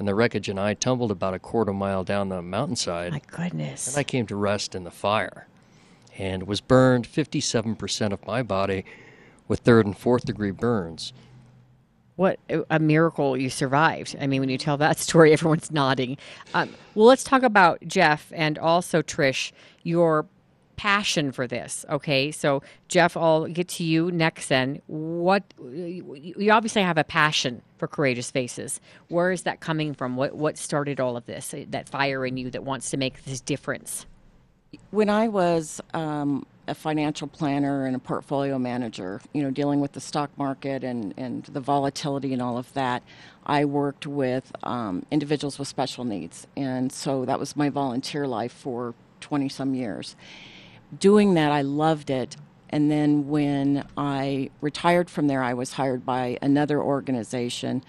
[0.00, 3.12] and the wreckage and I tumbled about a quarter mile down the mountainside.
[3.12, 3.86] My goodness.
[3.86, 5.46] And I came to rest in the fire
[6.18, 8.84] and was burned 57% of my body
[9.46, 11.12] with third and fourth degree burns.
[12.16, 14.16] What a- a miracle you survived.
[14.20, 16.16] I mean, when you tell that story, everyone's nodding.
[16.54, 20.26] Um, well, let's talk about Jeff and also Trish, your
[20.80, 21.84] passion for this.
[21.90, 24.48] Okay, so Jeff, I'll get to you next.
[24.48, 28.80] Then, what you obviously have a passion for Courageous Faces.
[29.08, 30.16] Where is that coming from?
[30.16, 31.54] What what started all of this?
[31.68, 34.06] That fire in you that wants to make this difference.
[34.90, 39.92] When I was um, a financial planner and a portfolio manager, you know, dealing with
[39.92, 43.02] the stock market and, and the volatility and all of that,
[43.44, 46.46] I worked with um, individuals with special needs.
[46.56, 50.16] And so that was my volunteer life for 20 some years.
[50.98, 52.36] Doing that, I loved it.
[52.70, 57.82] And then when I retired from there, I was hired by another organization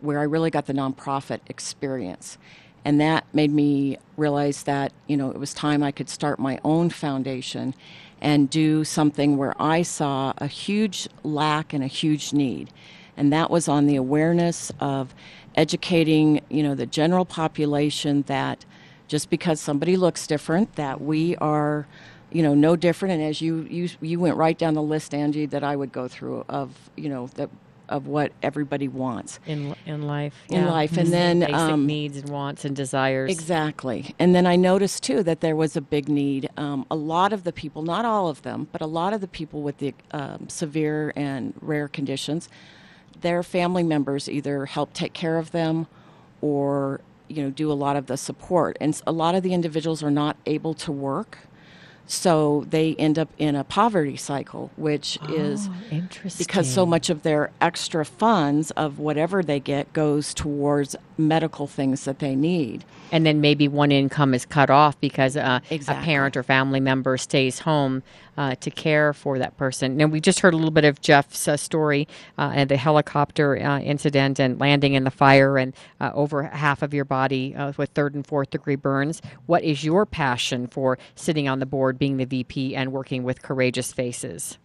[0.00, 2.38] where I really got the nonprofit experience.
[2.84, 6.58] And that made me realize that, you know, it was time I could start my
[6.64, 7.74] own foundation
[8.20, 12.70] and do something where I saw a huge lack and a huge need.
[13.16, 15.14] And that was on the awareness of
[15.54, 18.64] educating, you know, the general population that
[19.06, 21.86] just because somebody looks different, that we are,
[22.32, 23.14] you know, no different.
[23.14, 26.08] And as you you you went right down the list, Angie, that I would go
[26.08, 27.50] through of, you know, that
[27.88, 30.34] of what everybody wants in in life.
[30.48, 30.70] in yeah.
[30.70, 33.30] life, and then basic um, needs and wants and desires.
[33.30, 34.14] Exactly.
[34.18, 36.48] And then I noticed too that there was a big need.
[36.56, 39.28] Um, a lot of the people, not all of them, but a lot of the
[39.28, 42.48] people with the um, severe and rare conditions,
[43.20, 45.86] their family members either help take care of them
[46.40, 50.02] or you know do a lot of the support and a lot of the individuals
[50.02, 51.38] are not able to work
[52.06, 56.44] so they end up in a poverty cycle which is Oh, interesting.
[56.44, 62.04] because so much of their extra funds of whatever they get goes towards medical things
[62.04, 66.36] that they need and then maybe one income is cut off because uh, a parent
[66.36, 68.02] or family member stays home
[68.36, 70.00] uh, to care for that person.
[70.00, 73.60] And we just heard a little bit of Jeff's uh, story uh, and the helicopter
[73.62, 77.72] uh, incident and landing in the fire and uh, over half of your body uh,
[77.76, 79.20] with third and fourth degree burns.
[79.46, 83.42] What is your passion for sitting on the board, being the VP, and working with
[83.42, 84.58] Courageous Faces?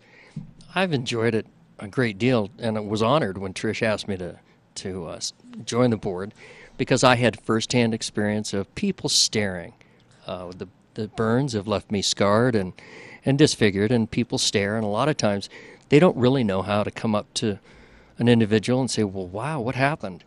[0.75, 1.47] I've enjoyed it
[1.79, 4.39] a great deal, and I was honored when Trish asked me to
[4.75, 5.19] to uh,
[5.65, 6.35] join the board
[6.77, 9.73] because I had firsthand experience of people staring.
[10.27, 12.73] Uh, the the burns have left me scarred and
[13.27, 15.49] and disfigured, and people stare, and a lot of times
[15.89, 17.59] they don't really know how to come up to
[18.17, 20.23] an individual and say, "Well, wow, what happened?"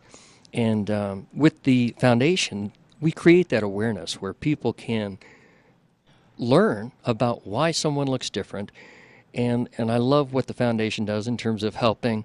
[0.52, 5.18] And um, with the foundation, we create that awareness where people can
[6.36, 8.70] learn about why someone looks different.
[9.32, 12.24] And, and I love what the foundation does in terms of helping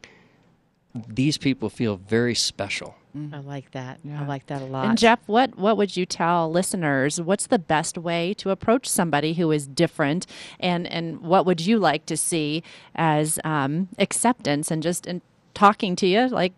[1.07, 2.95] these people feel very special.
[3.33, 3.99] I like that.
[4.09, 4.85] I like that a lot.
[4.85, 7.21] And Jeff, what what would you tell listeners?
[7.21, 10.27] What's the best way to approach somebody who is different,
[10.59, 12.61] and and what would you like to see
[12.93, 15.21] as um, acceptance and just in
[15.53, 16.53] talking to you like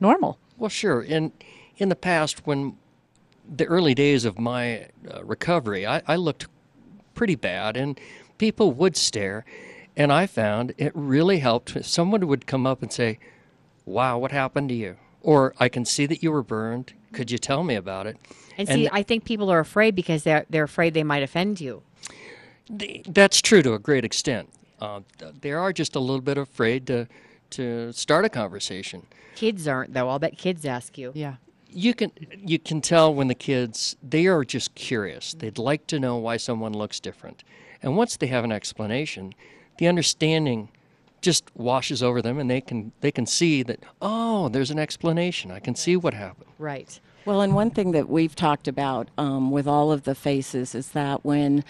[0.00, 0.38] normal?
[0.58, 1.02] Well, sure.
[1.02, 1.32] In
[1.78, 2.76] in the past, when
[3.48, 6.46] the early days of my uh, recovery, I, I looked
[7.14, 7.98] pretty bad, and
[8.38, 9.44] people would stare.
[9.96, 13.18] And I found it really helped if someone would come up and say,
[13.86, 16.92] "Wow, what happened to you?" Or I can see that you were burned.
[17.12, 18.16] Could you tell me about it?
[18.56, 21.82] And see, I think people are afraid because they're they're afraid they might offend you.
[22.78, 24.48] th- that's true to a great extent.
[24.80, 25.00] Uh,
[25.40, 27.06] they are just a little bit afraid to
[27.50, 29.06] to start a conversation.
[29.34, 30.08] Kids aren't though.
[30.08, 31.12] I'll bet kids ask you.
[31.14, 31.36] Yeah.
[31.68, 35.34] You can you can tell when the kids they are just curious.
[35.34, 37.44] They'd like to know why someone looks different.
[37.82, 39.34] And once they have an explanation,
[39.78, 40.68] the understanding
[41.20, 45.50] just washes over them and they can they can see that oh, there's an explanation.
[45.50, 46.50] I can see what happened.
[46.58, 47.00] Right.
[47.24, 50.88] Well, and one thing that we've talked about um, with all of the faces is
[50.90, 51.64] that when,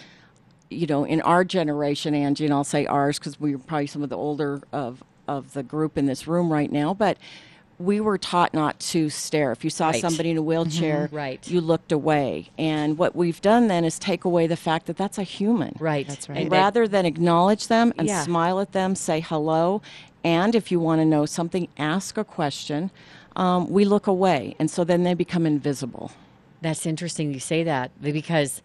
[0.70, 4.10] you know, in our generation, Angie, and I'll say ours because we're probably some of
[4.10, 7.18] the older of, of the group in this room right now, but
[7.80, 9.52] we were taught not to stare.
[9.52, 10.00] If you saw Right.
[10.00, 11.16] somebody in a wheelchair, Mhm.
[11.16, 11.48] Right.
[11.48, 12.50] you looked away.
[12.58, 15.74] And what we've done then is take away the fact that that's a human.
[15.80, 16.06] Right.
[16.06, 16.50] That's And right.
[16.50, 18.22] rather than acknowledge them and Yeah.
[18.22, 19.80] smile at them, say hello,
[20.22, 22.90] and if you want to know something, ask a question,
[23.34, 24.54] um, we look away.
[24.58, 26.10] And so then they become invisible.
[26.60, 28.60] That's interesting you say that because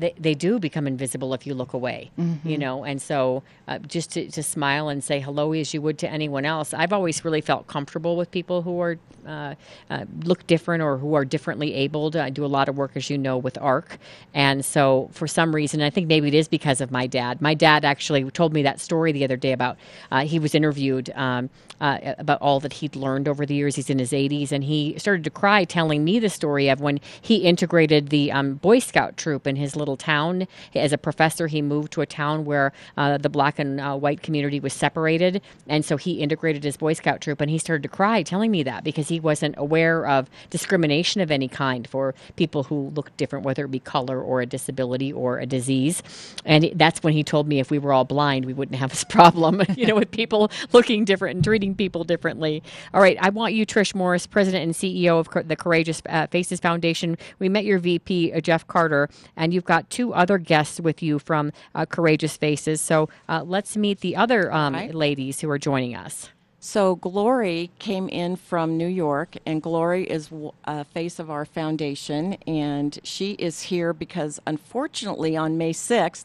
[0.00, 2.10] they, they do become invisible if you look away,
[2.44, 2.84] you know.
[2.84, 6.44] And so uh, just to, to smile and say hello as you would to anyone
[6.44, 6.72] else.
[6.72, 9.54] I've always really felt comfortable with people who are uh,
[9.90, 12.16] uh, look different or who are differently abled.
[12.16, 13.98] I do a lot of work, as you know, with ARC,
[14.32, 17.42] and so for some reason, I think maybe it is because of my dad.
[17.42, 19.76] My dad actually told me that story the other day about
[20.10, 21.10] uh, he was interviewed.
[21.14, 23.76] Um, uh, about all that he'd learned over the years.
[23.76, 27.00] He's in his 80s, and he started to cry telling me the story of when
[27.20, 30.46] he integrated the um, Boy Scout troop in his little town.
[30.74, 34.22] As a professor, he moved to a town where uh, the black and uh, white
[34.22, 37.88] community was separated, and so he integrated his Boy Scout troop, and he started to
[37.88, 42.64] cry telling me that because he wasn't aware of discrimination of any kind for people
[42.64, 46.02] who looked different, whether it be color or a disability or a disease.
[46.44, 49.04] And that's when he told me if we were all blind, we wouldn't have this
[49.16, 52.62] problem, you know, with people looking different and treating people differently.
[52.94, 56.60] All right, I want you, Trish Morris, President and CEO of the Courageous uh, Faces
[56.60, 57.16] Foundation.
[57.38, 61.20] We met your VP, uh, Jeff Carter, and you've got two other guests with you
[61.20, 62.80] from uh, Courageous Faces.
[62.80, 66.28] So uh, let's meet the other um, ladies who are joining us.
[66.58, 70.28] So Glory came in from New York, and Glory is
[70.64, 76.24] a face of our foundation, and she is here because unfortunately on May 6th,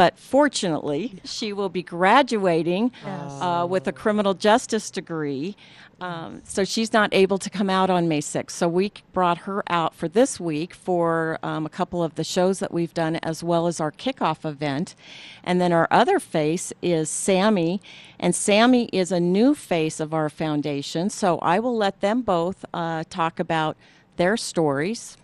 [0.00, 5.54] but fortunately, she will be graduating uh, with a criminal justice degree.
[6.00, 8.52] Um, so she's not able to come out on May 6th.
[8.52, 12.60] So we brought her out for this week for um, a couple of the shows
[12.60, 14.94] that we've done, as well as our kickoff event.
[15.44, 17.82] And then our other face is Sammy,
[18.18, 21.10] and Sammy is a new face of our foundation.
[21.10, 23.76] So I will let them both uh, talk about
[24.16, 25.18] their stories.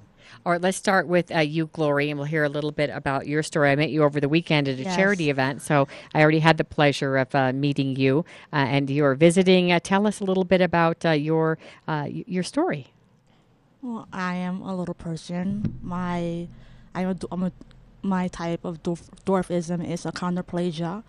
[0.47, 3.27] All right, let's start with uh, you, Glory, and we'll hear a little bit about
[3.27, 3.69] your story.
[3.69, 4.95] I met you over the weekend at a Yes.
[4.95, 9.17] charity event, so I already had the pleasure of uh, meeting you, uh, and you're
[9.17, 9.73] visiting.
[9.73, 12.93] Uh, tell us a little bit about uh, your uh, your story.
[13.83, 15.81] Well, I am a little person.
[15.83, 16.47] My,
[16.95, 17.53] I'm a, I'm a
[18.03, 21.03] my type of dwarf, dwarfism is achondroplasia.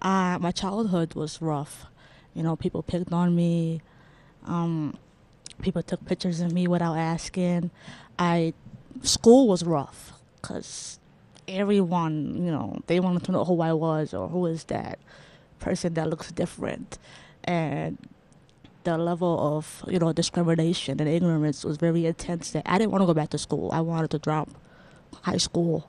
[0.00, 1.84] Uh, my childhood was rough.
[2.32, 3.82] You know, people picked on me.
[4.46, 4.96] Um,
[5.60, 7.70] people took pictures of me without asking.
[8.18, 8.54] I
[9.02, 10.98] school was rough because
[11.48, 14.98] everyone, you know, they wanted to know who I was or who is that
[15.58, 16.98] person that looks different,
[17.44, 17.98] and
[18.84, 22.52] the level of you know discrimination and ignorance was very intense.
[22.52, 23.70] That I didn't want to go back to school.
[23.72, 24.48] I wanted to drop
[25.22, 25.88] high school.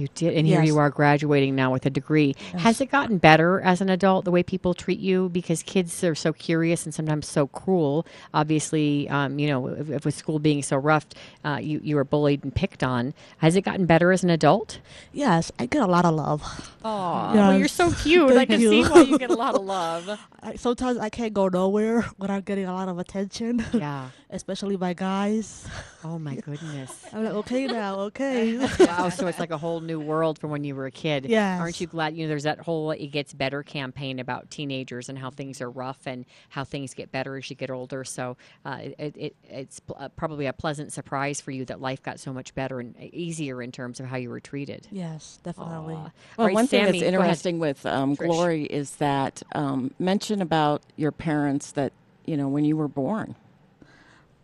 [0.00, 0.68] You did, and here Yes.
[0.68, 2.34] you are graduating now with a degree.
[2.56, 5.28] Has it gotten better as an adult the way people treat you?
[5.28, 8.06] Because kids are so curious and sometimes so cruel.
[8.32, 11.04] Obviously, um, you know, if, if with school being so rough,
[11.44, 13.12] uh, you you were bullied and picked on.
[13.38, 14.80] Has it gotten better as an adult?
[15.12, 16.40] Yes, I get a lot of love.
[16.82, 18.32] Aw, well, you're so cute.
[18.38, 18.70] I can you.
[18.70, 20.08] see why you get a lot of love.
[20.42, 23.64] I, sometimes I can't go nowhere without getting a lot of attention.
[23.80, 24.10] Yeah.
[24.32, 25.66] Especially by guys.
[26.04, 26.92] Oh my goodness.
[27.12, 28.58] I'm like, okay now, okay.
[28.78, 31.26] wow, so it's like a whole new world from when you were a kid.
[31.26, 31.60] Yes.
[31.60, 32.16] Aren't you glad?
[32.16, 35.70] You know, there's that whole "It Gets Better" campaign about teenagers and how things are
[35.70, 38.04] rough and how things get better as you get older.
[38.04, 42.02] So uh, it, it it's pl- uh, probably a pleasant surprise for you that life
[42.02, 44.86] got so much better and easier in terms of how you were treated.
[44.90, 45.94] Yes, definitely.
[45.94, 46.10] Aw.
[46.36, 51.12] Well, Right, one thing that's interesting with um, Glory is that um, mention about your
[51.12, 51.92] parents that
[52.26, 53.34] you know when you were born.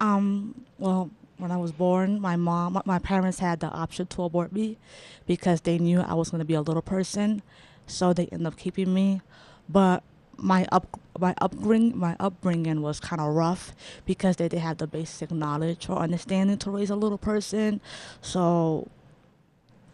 [0.01, 4.53] Um, well, when I was born, my mom, my parents had the option to abort
[4.53, 4.79] me
[5.27, 7.43] because they knew I was going to be a little person,
[7.87, 9.21] so they ended up keeping me.
[9.69, 10.03] But
[10.39, 13.75] my up my upbringing my upbringing was kind of rough
[14.05, 17.81] because they didn't have the basic knowledge or understanding to raise a little person.
[18.21, 18.89] So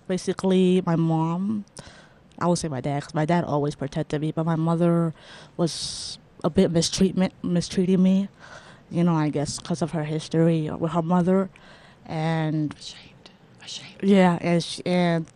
[0.09, 1.65] basically, my mom,
[2.39, 5.15] I would say my dad, cause my dad always protected me, but my mother
[5.57, 8.29] was a bit mistreatment mistreating me
[8.93, 11.51] you know, I guess because of her history with her mother,
[12.07, 13.31] and ashamed,
[13.65, 13.97] ashamed.
[14.03, 15.27] Yeah, and she, and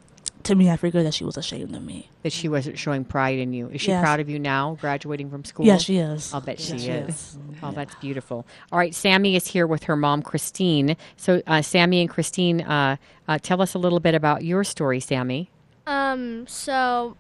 [0.43, 2.09] to me, I figured that she was ashamed of me.
[2.23, 3.69] That she wasn't showing pride in you.
[3.69, 4.01] Is she Yes.
[4.03, 5.67] proud of you now, graduating from school?
[5.67, 6.33] Yeah, she is.
[6.35, 7.15] I'll bet she, Yeah, she is.
[7.15, 7.39] is.
[7.63, 8.47] Oh, that's beautiful.
[8.71, 10.97] All right, Sammy is here with her mom, Christine.
[11.17, 12.97] So, uh, Sammy and Christine, uh,
[13.27, 15.51] uh, tell us a little bit about your story, Sammy.
[15.87, 17.17] Um, so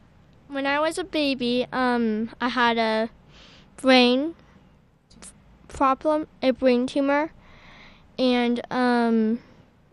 [0.49, 3.09] when I was a baby, um, I had a
[3.80, 4.34] brain
[5.77, 7.31] problem, a brain tumor,
[8.18, 9.39] and um,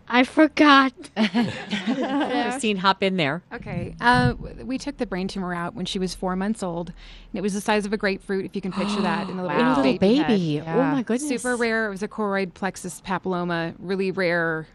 [0.08, 0.94] I forgot.
[1.86, 3.44] Christine, hop in there.
[3.54, 3.96] Okay.
[4.02, 7.42] Uh, we took the brain tumor out when she was four months old, and it
[7.42, 9.30] was the size of a grapefruit, if you can picture that.
[9.30, 9.82] In a little, Wow.
[9.84, 10.28] baby, Little head.
[10.28, 10.62] baby.
[10.66, 11.28] Oh, my goodness.
[11.28, 11.88] Super rare.
[11.88, 14.68] It was a choroid plexus papilloma, really rare,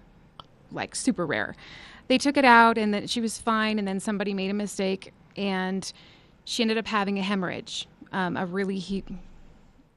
[0.73, 1.57] like super rare.
[2.09, 3.79] They took it out, and then she was fine.
[3.79, 5.91] And then somebody made a mistake, and
[6.45, 9.05] she ended up having a hemorrhage, um, a really he-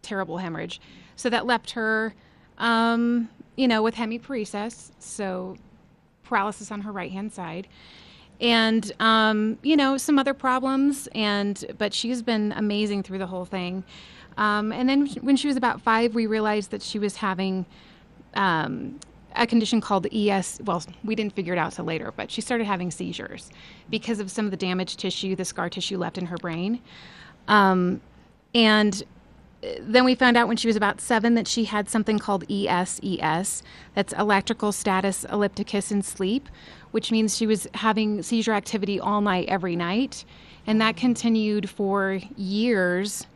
[0.01, 0.81] terrible hemorrhage.
[1.15, 2.13] So that left her,
[2.57, 5.57] um, you know, with hemiparesis, so
[6.23, 7.67] paralysis on her right hand side.
[8.39, 13.45] And um, you know some other problems and but she's been amazing through the whole
[13.45, 13.83] thing.
[14.37, 17.65] Um, and then when she was about five we realized that she was having
[18.33, 18.99] um,
[19.35, 22.65] a condition called es well we didn't figure it out till later but she started
[22.65, 23.51] having seizures
[23.89, 26.81] because of some of the damaged tissue the scar tissue left in her brain.
[27.47, 28.01] Um,
[28.55, 29.03] and
[29.79, 33.63] then we found out when she was about seven that she had something called ESES.
[33.93, 36.49] That's electrical status epilepticus in sleep,
[36.91, 40.25] which means she was having seizure activity all night, every night.
[40.65, 43.27] And that continued for years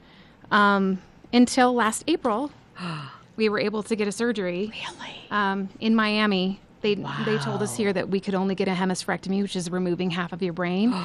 [0.51, 1.01] um,
[1.32, 2.51] until last April.
[3.36, 4.71] we were able to get a surgery.
[4.71, 5.15] Really?
[5.30, 6.59] Um, in Miami.
[6.86, 6.93] They,
[7.25, 10.31] they told us here that we could only get a hemispherectomy, which is removing half
[10.33, 10.93] of your brain.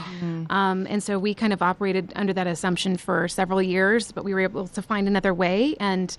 [0.51, 4.35] Um, and so we kind of operated under that assumption for several years, but we
[4.35, 5.77] were able to find another way.
[5.79, 6.15] And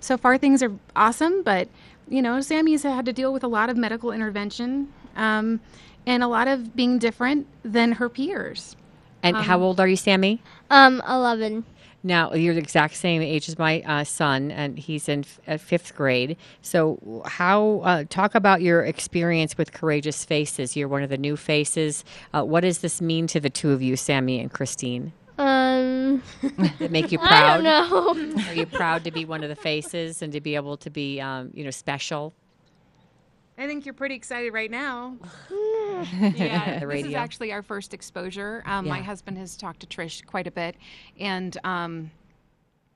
[0.00, 1.42] so far, things are awesome.
[1.42, 1.68] But,
[2.08, 5.60] you know, Sammy's had to deal with a lot of medical intervention um,
[6.06, 8.76] and a lot of being different than her peers.
[9.22, 10.42] And Um, how old are you, Sammy?
[10.68, 11.64] Um, eleven.
[12.02, 15.56] Now you're the exact same age as my uh, son, and he's in f- uh,
[15.56, 16.36] fifth grade.
[16.62, 20.76] So, how uh, talk about your experience with Courageous Faces?
[20.76, 22.04] You're one of the new faces.
[22.32, 25.12] Uh, what does this mean to the two of you, Sammy and Christine?
[25.38, 26.22] Um,
[26.80, 27.62] it make you I proud?
[27.64, 28.42] don't know.
[28.48, 31.20] Are you proud to be one of the faces and to be able to be,
[31.20, 32.32] um, you know, special?
[33.58, 35.16] I think you're pretty excited right now.
[35.96, 38.62] Yeah, yeah, this is actually our first exposure.
[38.66, 40.76] Um, My husband has talked to Trish quite a bit,
[41.18, 42.10] and um,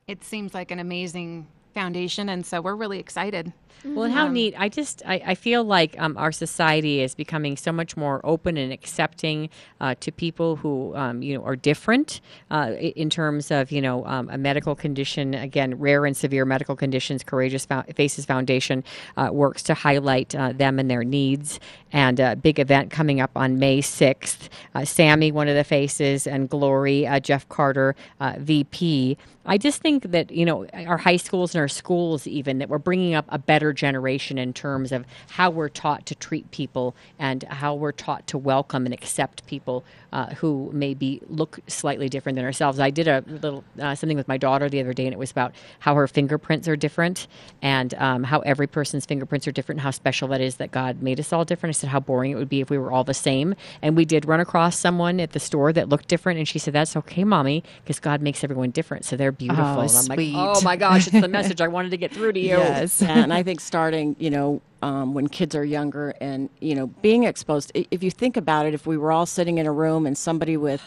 [0.06, 3.52] it seems like an amazing foundation, and so we're really excited.
[3.82, 4.54] Well, and how Um, neat!
[4.58, 8.58] I just I, I feel like um, our society is becoming so much more open
[8.58, 9.48] and accepting
[9.80, 14.04] uh, to people who um, you know are different uh, in terms of you know
[14.04, 15.32] um, a medical condition.
[15.34, 17.22] Again, rare and severe medical conditions.
[17.24, 18.84] Courageous Fo- Faces Foundation
[19.16, 21.58] uh, works to highlight uh, them and their needs.
[21.92, 24.48] And a big event coming up on May sixth.
[24.74, 29.16] Uh, Sammy, one of the faces, and Glory, uh, Jeff Carter, uh, VP.
[29.46, 32.78] I just think that you know our high schools and our schools even that we're
[32.78, 37.42] bringing up a better generation in terms of how we're taught to treat people and
[37.44, 42.44] how we're taught to welcome and accept people uh, who maybe look slightly different than
[42.44, 42.78] ourselves.
[42.80, 45.30] I did a little uh, something with my daughter the other day, and it was
[45.30, 47.26] about how her fingerprints are different
[47.62, 49.80] and um, how every person's fingerprints are different.
[49.80, 51.76] How special that is that God made us all different.
[51.76, 53.54] I said how boring it would be if we were all the same.
[53.82, 56.74] And we did run across someone at the store that looked different, and she said,
[56.74, 60.16] "That's okay, mommy, because God makes everyone different, so they're beautiful." Oh, and I'm like,
[60.16, 60.34] sweet.
[60.36, 63.02] "Oh my gosh, it's the message I wanted to get through to you." Yes.
[63.02, 67.24] And I think starting, you know, um, when kids are younger and, you know, being
[67.24, 70.16] exposed if you think about it, if we were all sitting in a room and
[70.16, 70.82] somebody with,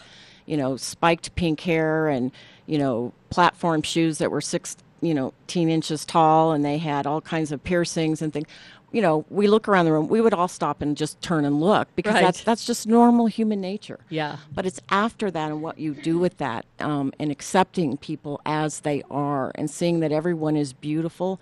[0.46, 2.32] you know, spiked pink hair and,
[2.66, 7.06] you know, platform shoes that were six you know, teen inches tall, and they had
[7.06, 8.46] all kinds of piercings and things.
[8.90, 10.08] You know, we look around the room.
[10.08, 12.22] We would all stop and just turn and look because Right.
[12.22, 13.98] that's that's just normal human nature.
[14.08, 14.36] Yeah.
[14.54, 18.80] But it's after that and what you do with that, um, and accepting people as
[18.80, 21.38] they are, and seeing that everyone is beautiful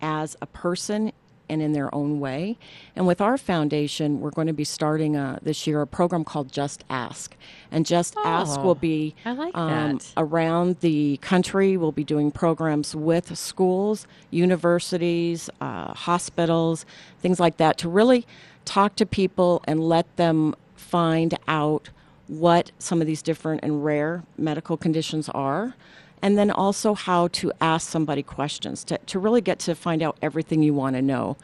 [0.00, 1.12] as a person
[1.48, 2.56] and in their own way.
[2.96, 6.52] And with our foundation, we're going to be starting uh, this year a program called
[6.52, 7.36] Just Ask.
[7.70, 11.76] And Just Ask Oh, will be like um, around the country.
[11.76, 16.86] We'll be doing programs with schools, universities, uh, hospitals,
[17.20, 18.26] things like that to really
[18.64, 21.90] talk to people and let them find out
[22.26, 25.74] what some of these different and rare medical conditions are
[26.22, 30.16] and then also how to ask somebody questions to, to really get to find out
[30.22, 31.36] everything you want to know.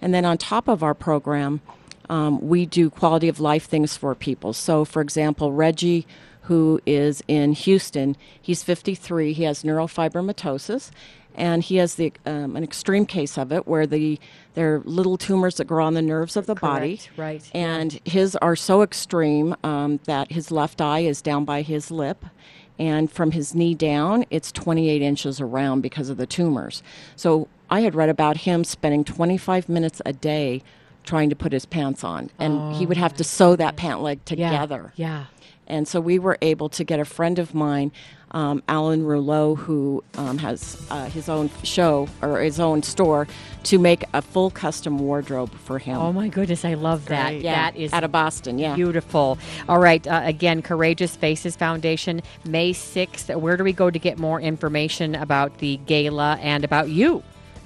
[0.00, 1.60] And then on top of our program,
[2.08, 4.52] um, we do quality of life things for people.
[4.52, 6.06] So, for example, Reggie,
[6.42, 10.90] who is in Houston, he's 53, he has neurofibromatosis.
[11.34, 14.20] And he has the um, an extreme case of it, where the
[14.52, 17.98] there are little tumors that grow on the nerves of the body, Correct, right, And
[18.04, 22.26] his are so extreme um, that his left eye is down by his lip,
[22.78, 26.82] and from his knee down, it's 28 inches around because of the tumors.
[27.16, 30.62] So I had read about him spending 25 minutes a day
[31.04, 34.02] trying to put his pants on, and he would oh, have to sew that pant
[34.02, 34.92] leg together.
[34.96, 35.26] Yeah.
[35.66, 37.92] And so we were able to get a friend of mine,
[38.32, 43.26] um, Alan Rouleau, who um, has uh, his own show or his own store,
[43.64, 45.96] to make a full custom wardrobe for him.
[45.96, 47.30] Oh my goodness, I love that.
[47.30, 47.42] Great.
[47.42, 48.58] Yeah, That is out of Boston.
[48.58, 49.38] Yeah, beautiful.
[49.68, 53.28] All right, uh, again, Courageous Faces Foundation, May sixth.
[53.34, 57.22] Where do we go to get more information about the gala and about you?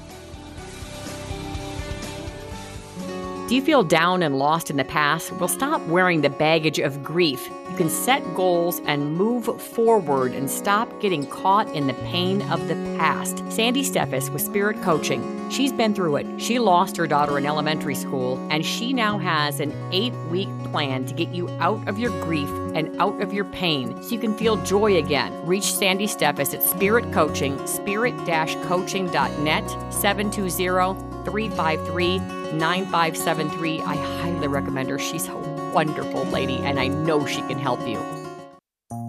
[3.47, 5.31] Do you feel down and lost in the past?
[5.31, 7.49] Well, stop wearing the baggage of grief.
[7.69, 12.67] You can set goals and move forward and stop getting caught in the pain of
[12.67, 13.41] the past.
[13.49, 15.49] Sandy Steffes with Spirit Coaching.
[15.49, 16.41] She's been through it.
[16.41, 21.05] She lost her daughter in elementary school, and she now has an eight week plan
[21.05, 24.37] to get you out of your grief and out of your pain so you can
[24.37, 25.33] feel joy again.
[25.45, 32.19] Reach Sandy Steffes at Spirit Coaching, spirit coaching.net, 720 353
[32.57, 33.81] 9573.
[33.81, 34.97] I highly recommend her.
[34.97, 35.35] She's a
[35.73, 38.01] wonderful lady, and I know she can help you.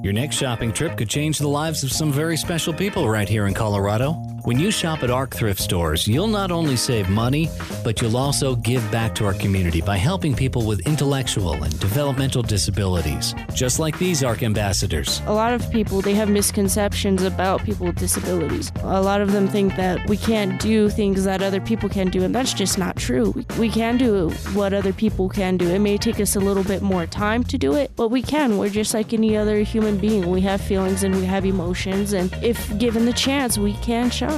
[0.03, 3.47] Your next shopping trip could change the lives of some very special people right here
[3.47, 4.13] in Colorado.
[4.49, 7.51] When you shop at ARC thrift stores, you'll not only save money,
[7.85, 12.41] but you'll also give back to our community by helping people with intellectual and developmental
[12.41, 15.21] disabilities, just like these ARC ambassadors.
[15.27, 18.73] A lot of people they have misconceptions about people with disabilities.
[18.85, 22.25] A lot of them think that we can't do things that other people can do,
[22.25, 23.35] and that's just not true.
[23.59, 25.69] We, can do what other people can do.
[25.69, 28.57] It may take us a little bit more time to do it, but we can.
[28.57, 30.31] We're just like any other human being.
[30.31, 34.38] We have feelings and we have emotions, and if given the chance, we can shine.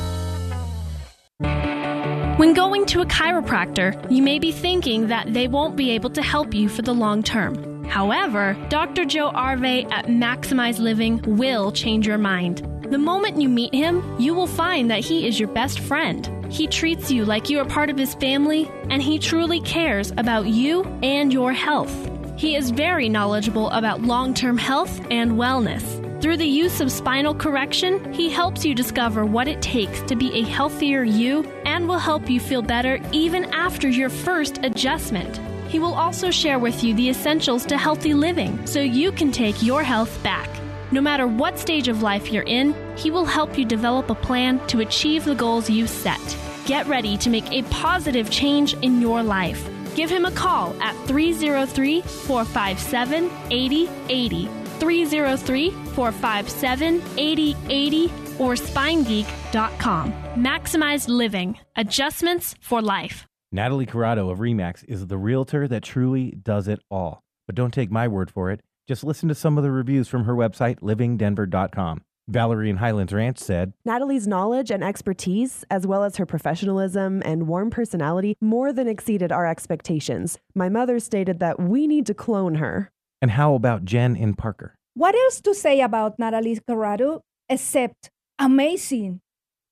[2.41, 6.23] When going to a chiropractor, you may be thinking that they won't be able to
[6.23, 7.83] help you for the long term.
[7.83, 9.05] However, Dr.
[9.05, 12.67] Joe Arve at Maximize Living will change your mind.
[12.89, 16.27] The moment you meet him, you will find that he is your best friend.
[16.51, 20.47] He treats you like you are part of his family, and he truly cares about
[20.47, 21.93] you and your health.
[22.37, 26.00] He is very knowledgeable about long term health and wellness.
[26.21, 30.31] Through the use of spinal correction, he helps you discover what it takes to be
[30.33, 35.39] a healthier you and will help you feel better even after your first adjustment.
[35.67, 39.63] He will also share with you the essentials to healthy living so you can take
[39.63, 40.47] your health back.
[40.91, 44.59] No matter what stage of life you're in, he will help you develop a plan
[44.67, 46.21] to achieve the goals you set.
[46.67, 49.67] Get ready to make a positive change in your life.
[49.95, 54.60] Give him a call at 303 457 8080.
[54.81, 58.05] 303 457 8080
[58.39, 60.11] or spinegeek.com.
[60.35, 61.57] Maximize living.
[61.75, 63.27] Adjustments for life.
[63.51, 67.21] Natalie Corrado of Remax is the realtor that truly does it all.
[67.45, 68.61] But don't take my word for it.
[68.87, 72.01] Just listen to some of the reviews from her website, livingdenver.com.
[72.27, 77.47] Valerie in Highlands Ranch said, Natalie's knowledge and expertise, as well as her professionalism and
[77.47, 80.39] warm personality, more than exceeded our expectations.
[80.55, 82.91] My mother stated that we need to clone her.
[83.21, 84.75] And how about Jen in Parker?
[84.95, 88.09] What else to say about Natalie Corrado except
[88.39, 89.21] amazing?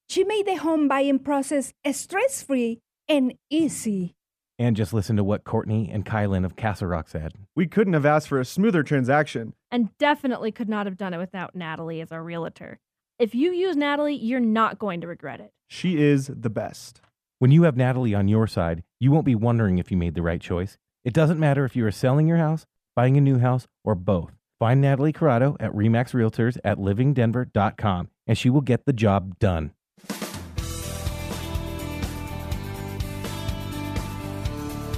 [0.08, 4.16] She made the home buying process stress free and easy.
[4.60, 7.34] And just listen to what Courtney and Kylan of Castle Rock said.
[7.56, 9.54] We couldn't have asked for a smoother transaction.
[9.72, 12.78] And definitely could not have done it without Natalie as our realtor.
[13.18, 15.52] If you use Natalie, you're not going to regret it.
[15.70, 17.02] She is the best.
[17.40, 20.22] When you have Natalie on your side, you won't be wondering if you made the
[20.22, 20.78] right choice.
[21.06, 22.66] It doesn't matter if you are selling your house,
[23.00, 24.36] buying a new house, or both.
[24.60, 29.72] Find Natalie Corrado at Remax Realtors at livingdenver.com and she will get the job done.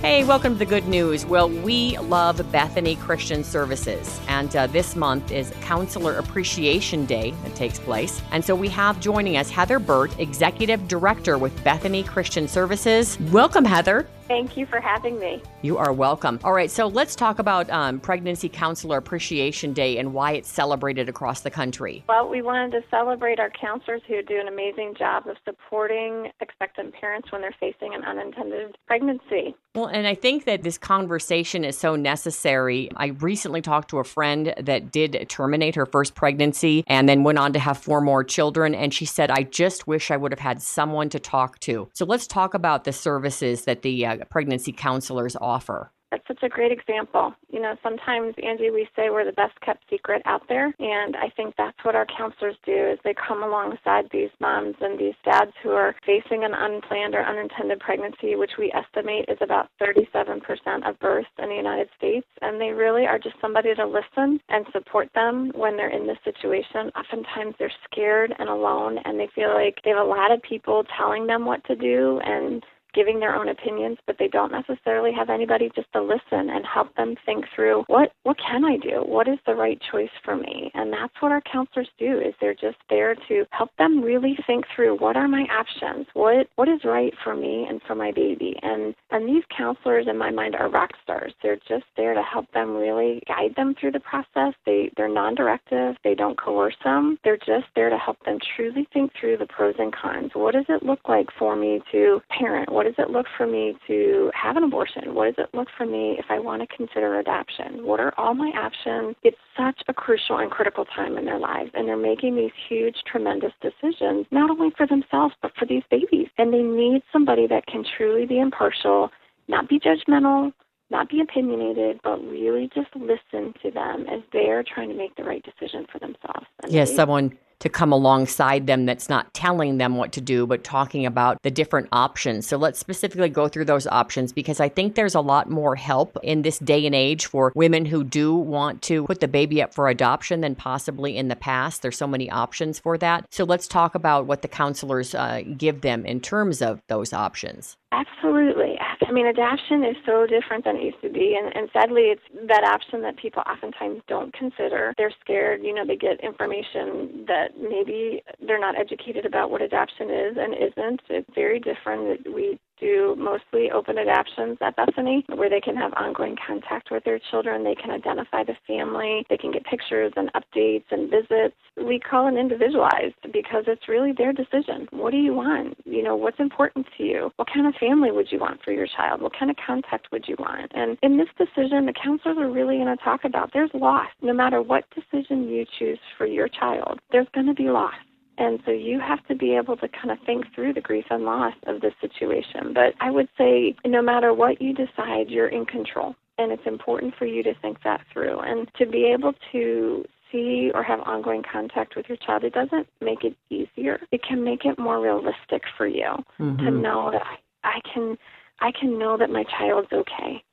[0.02, 1.28] Hey, welcome to the good news.
[1.28, 7.54] Well, we love Bethany Christian Services, and uh, this month is Counselor Appreciation Day that
[7.54, 8.20] takes place.
[8.32, 13.20] And so we have joining us Heather Burt, Executive Director with Bethany Christian Services.
[13.32, 14.08] Welcome, Heather.
[14.32, 15.44] Thank you for having me.
[15.62, 16.40] You are welcome.
[16.46, 21.10] All right, so let's talk about um, Pregnancy Counselor Appreciation Day and why it's celebrated
[21.10, 22.06] across the country.
[22.08, 26.94] Well, we wanted to celebrate our counselors who do an amazing job of supporting expectant
[26.94, 29.54] parents when they're facing an unintended pregnancy.
[29.76, 32.90] Well, and I think that this conversation is so necessary.
[32.98, 37.38] I recently talked to a friend that did terminate her first pregnancy and then went
[37.38, 38.76] on to have four more children.
[38.76, 41.90] And she said, I just wish I would have had someone to talk to.
[41.94, 45.92] So let's talk about the services that the uh, pregnancy counselors offer.
[46.12, 47.34] That's such a great example.
[47.50, 51.30] You know, sometimes Angie, we say we're the best kept secret out there, and I
[51.38, 55.52] think that's what our counselors do is they come alongside these moms and these dads
[55.64, 60.42] who are facing an unplanned or unintended pregnancy, which we estimate is about 37%
[60.88, 64.66] of births in the United States, and they really are just somebody to listen and
[64.74, 66.92] support them when they're in this situation.
[66.94, 70.84] Oftentimes they're scared and alone and they feel like they have a lot of people
[70.98, 75.30] telling them what to do and giving their own opinions, but they don't necessarily have
[75.30, 79.04] anybody just to listen and help them think through what what can I do?
[79.06, 80.72] What is the right choice for me?
[80.74, 84.66] And that's what our counselors do is they're just there to help them really think
[84.76, 86.08] through what are my options?
[86.14, 88.56] What what is right for me and for my baby?
[88.62, 91.34] And and these counselors in my mind are rock stars.
[91.42, 94.54] They're just there to help them really guide them through the process.
[94.66, 95.96] They they're non-directive.
[96.04, 97.18] They don't coerce them.
[97.24, 100.32] They're just there to help them truly think through the pros and cons.
[100.34, 102.72] What does it look like for me to parent?
[102.72, 105.14] What does it look for me to have an abortion?
[105.14, 107.86] What does it look for me if I want to consider adoption?
[107.86, 109.16] What are all my options?
[109.24, 112.96] It's such a crucial and critical time in their lives, and they're making these huge,
[113.06, 116.28] tremendous decisions, not only for themselves, but for these babies.
[116.38, 119.10] And they need somebody that can truly be impartial,
[119.48, 120.54] not be judgmental,
[120.90, 125.24] not be opinionated, but really just listen to them as they're trying to make the
[125.24, 126.46] right decision for themselves.
[126.64, 130.64] And Yes, someone to come alongside them that's not telling them what to do, but
[130.64, 132.48] talking about the different options.
[132.48, 136.18] So let's specifically go through those options because I think there's a lot more help
[136.24, 139.74] in this day and age for women who do want to put the baby up
[139.74, 141.82] for adoption than possibly in the past.
[141.82, 143.26] There's so many options for that.
[143.32, 147.78] So let's talk about what the counselors uh, give them in terms of those options.
[147.94, 148.76] Absolutely.
[149.06, 152.22] I mean, adoption is so different than it used to be, and, and sadly, it's
[152.48, 154.94] that option that people oftentimes don't consider.
[154.98, 160.10] They're scared, you know, they get information that maybe they're not educated about what adoption
[160.10, 161.02] is and isn't.
[161.10, 162.34] It's very different.
[162.34, 167.20] We do mostly open adoptions at Bethany where they can have ongoing contact with their
[167.30, 167.64] children.
[167.64, 169.26] They can identify the family.
[169.30, 171.56] They can get pictures and updates and visits.
[171.78, 174.88] We call it individualized because it's really their decision.
[174.92, 175.78] What do you want?
[175.86, 177.32] You know, what's important to you?
[177.36, 179.22] What kind of family would you want for your child?
[179.22, 180.72] What kind of contact would you want?
[180.74, 184.08] And in this decision, the counselors are really going to talk about there's loss.
[184.22, 187.94] No matter what decision you choose for your child, there's going to be loss.
[188.38, 191.24] And so you have to be able to kind of think through the grief and
[191.24, 192.74] loss of this situation.
[192.74, 196.16] But I would say no matter what you decide, you're in control.
[196.38, 200.72] And it's important for you to think that through and to be able to see
[200.74, 202.44] or have ongoing contact with your child.
[202.44, 204.00] It doesn't make it easier.
[204.12, 206.82] It can make it more realistic for you to Mhm.
[206.82, 208.18] know that I, I can
[208.64, 210.44] I can know that my child's okay.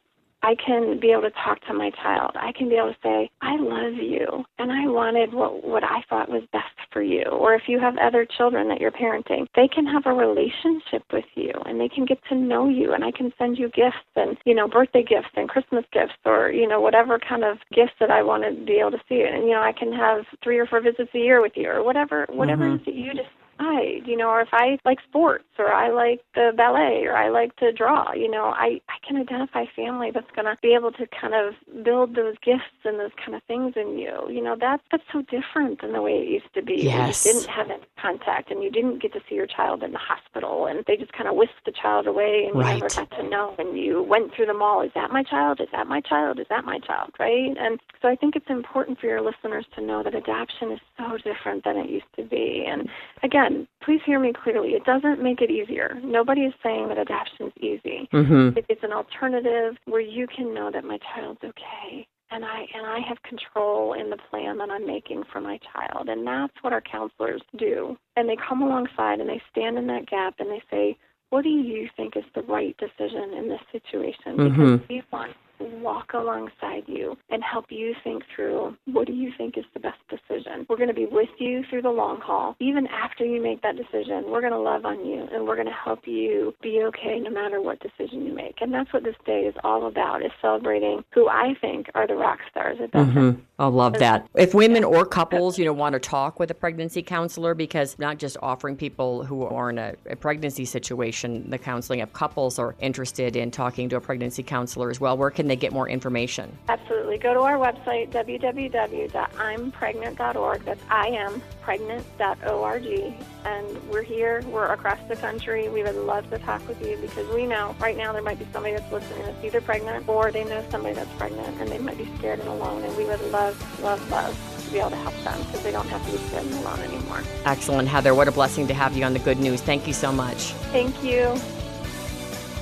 [0.42, 2.32] I can be able to talk to my child.
[2.34, 6.02] I can be able to say, I love you and I wanted what, what I
[6.08, 7.24] thought was best for you.
[7.24, 11.24] Or if you have other children that you're parenting, they can have a relationship with
[11.34, 14.36] you and they can get to know you and I can send you gifts and,
[14.44, 18.10] you know, birthday gifts and Christmas gifts or, you know, whatever kind of gifts that
[18.10, 19.22] I want to be able to see.
[19.22, 21.82] And, you know, I can have three or four visits a year with you or
[21.82, 22.74] whatever, whatever Mhm.
[22.74, 23.28] it is that you just
[23.58, 27.28] outside, you know, or if I like sports or I like the ballet or I
[27.28, 30.92] like to draw, you know, I, I can identify family that's going to be able
[30.92, 31.54] to kind of
[31.84, 34.28] build those gifts and those kind of things in you.
[34.30, 36.82] You know, that's, that's so different than the way it used to be.
[36.82, 37.24] Yes.
[37.24, 39.98] You didn't have any contact and you didn't get to see your child in the
[39.98, 43.28] hospital and they just kind of whisked the child away and you never got to
[43.28, 43.54] know.
[43.58, 44.82] And you went through the mall.
[44.82, 45.60] Is that my child?
[45.60, 46.38] Is that my child?
[46.38, 47.12] Is that my child?
[47.18, 47.56] Right?
[47.58, 51.16] And so I think it's important for your listeners to know that adoption is so
[51.18, 52.64] different than it used to be.
[52.68, 52.88] And
[53.22, 53.47] again,
[53.82, 54.70] please hear me clearly.
[54.70, 55.98] It doesn't make it easier.
[56.02, 58.08] Nobody is saying that adoption is easy.
[58.12, 58.56] Mhm.
[58.56, 62.06] It, it's an alternative where you can know that my child's okay.
[62.30, 66.08] And I and I have control in the plan that I'm making for my child.
[66.08, 67.96] And that's what our counselors do.
[68.16, 70.96] And they come alongside and they stand in that gap and they say,
[71.30, 74.36] What do you think is the right decision in this situation?
[74.36, 74.88] Because Mhm.
[74.88, 79.64] we want walk alongside you and help you think through what do you think is
[79.74, 80.66] the best decision.
[80.68, 82.56] We're going to be with you through the long haul.
[82.60, 85.66] Even after you make that decision, we're going to love on you and we're going
[85.66, 88.56] to help you be okay no matter what decision you make.
[88.60, 92.14] And that's what this day is all about, is celebrating who I think are the
[92.14, 93.30] rock stars at that hmm
[93.60, 94.28] I love that.
[94.36, 98.18] If women or couples, you know, want to talk with a pregnancy counselor, because not
[98.18, 102.76] just offering people who are in a, a pregnancy situation the counseling, of couples are
[102.78, 106.56] interested in talking to a pregnancy counselor as well, where can they get more information?
[106.68, 107.18] Absolutely.
[107.18, 110.64] Go to our website, www.impregnant.org.
[110.64, 113.14] That's impregnant.org.
[113.44, 114.42] And we're here.
[114.46, 115.68] We're across the country.
[115.68, 118.46] We would love to talk with you because we know right now there might be
[118.52, 121.98] somebody that's listening that's either pregnant or they know somebody that's pregnant and they might
[121.98, 122.84] be scared and alone.
[122.84, 125.88] And we would love, love, love to be able to help them because they don't
[125.88, 127.22] have to be scared and alone anymore.
[127.44, 128.14] Excellent, Heather.
[128.14, 129.60] What a blessing to have you on the good news.
[129.62, 130.52] Thank you so much.
[130.72, 131.36] Thank you.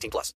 [0.00, 0.34] 18 plus.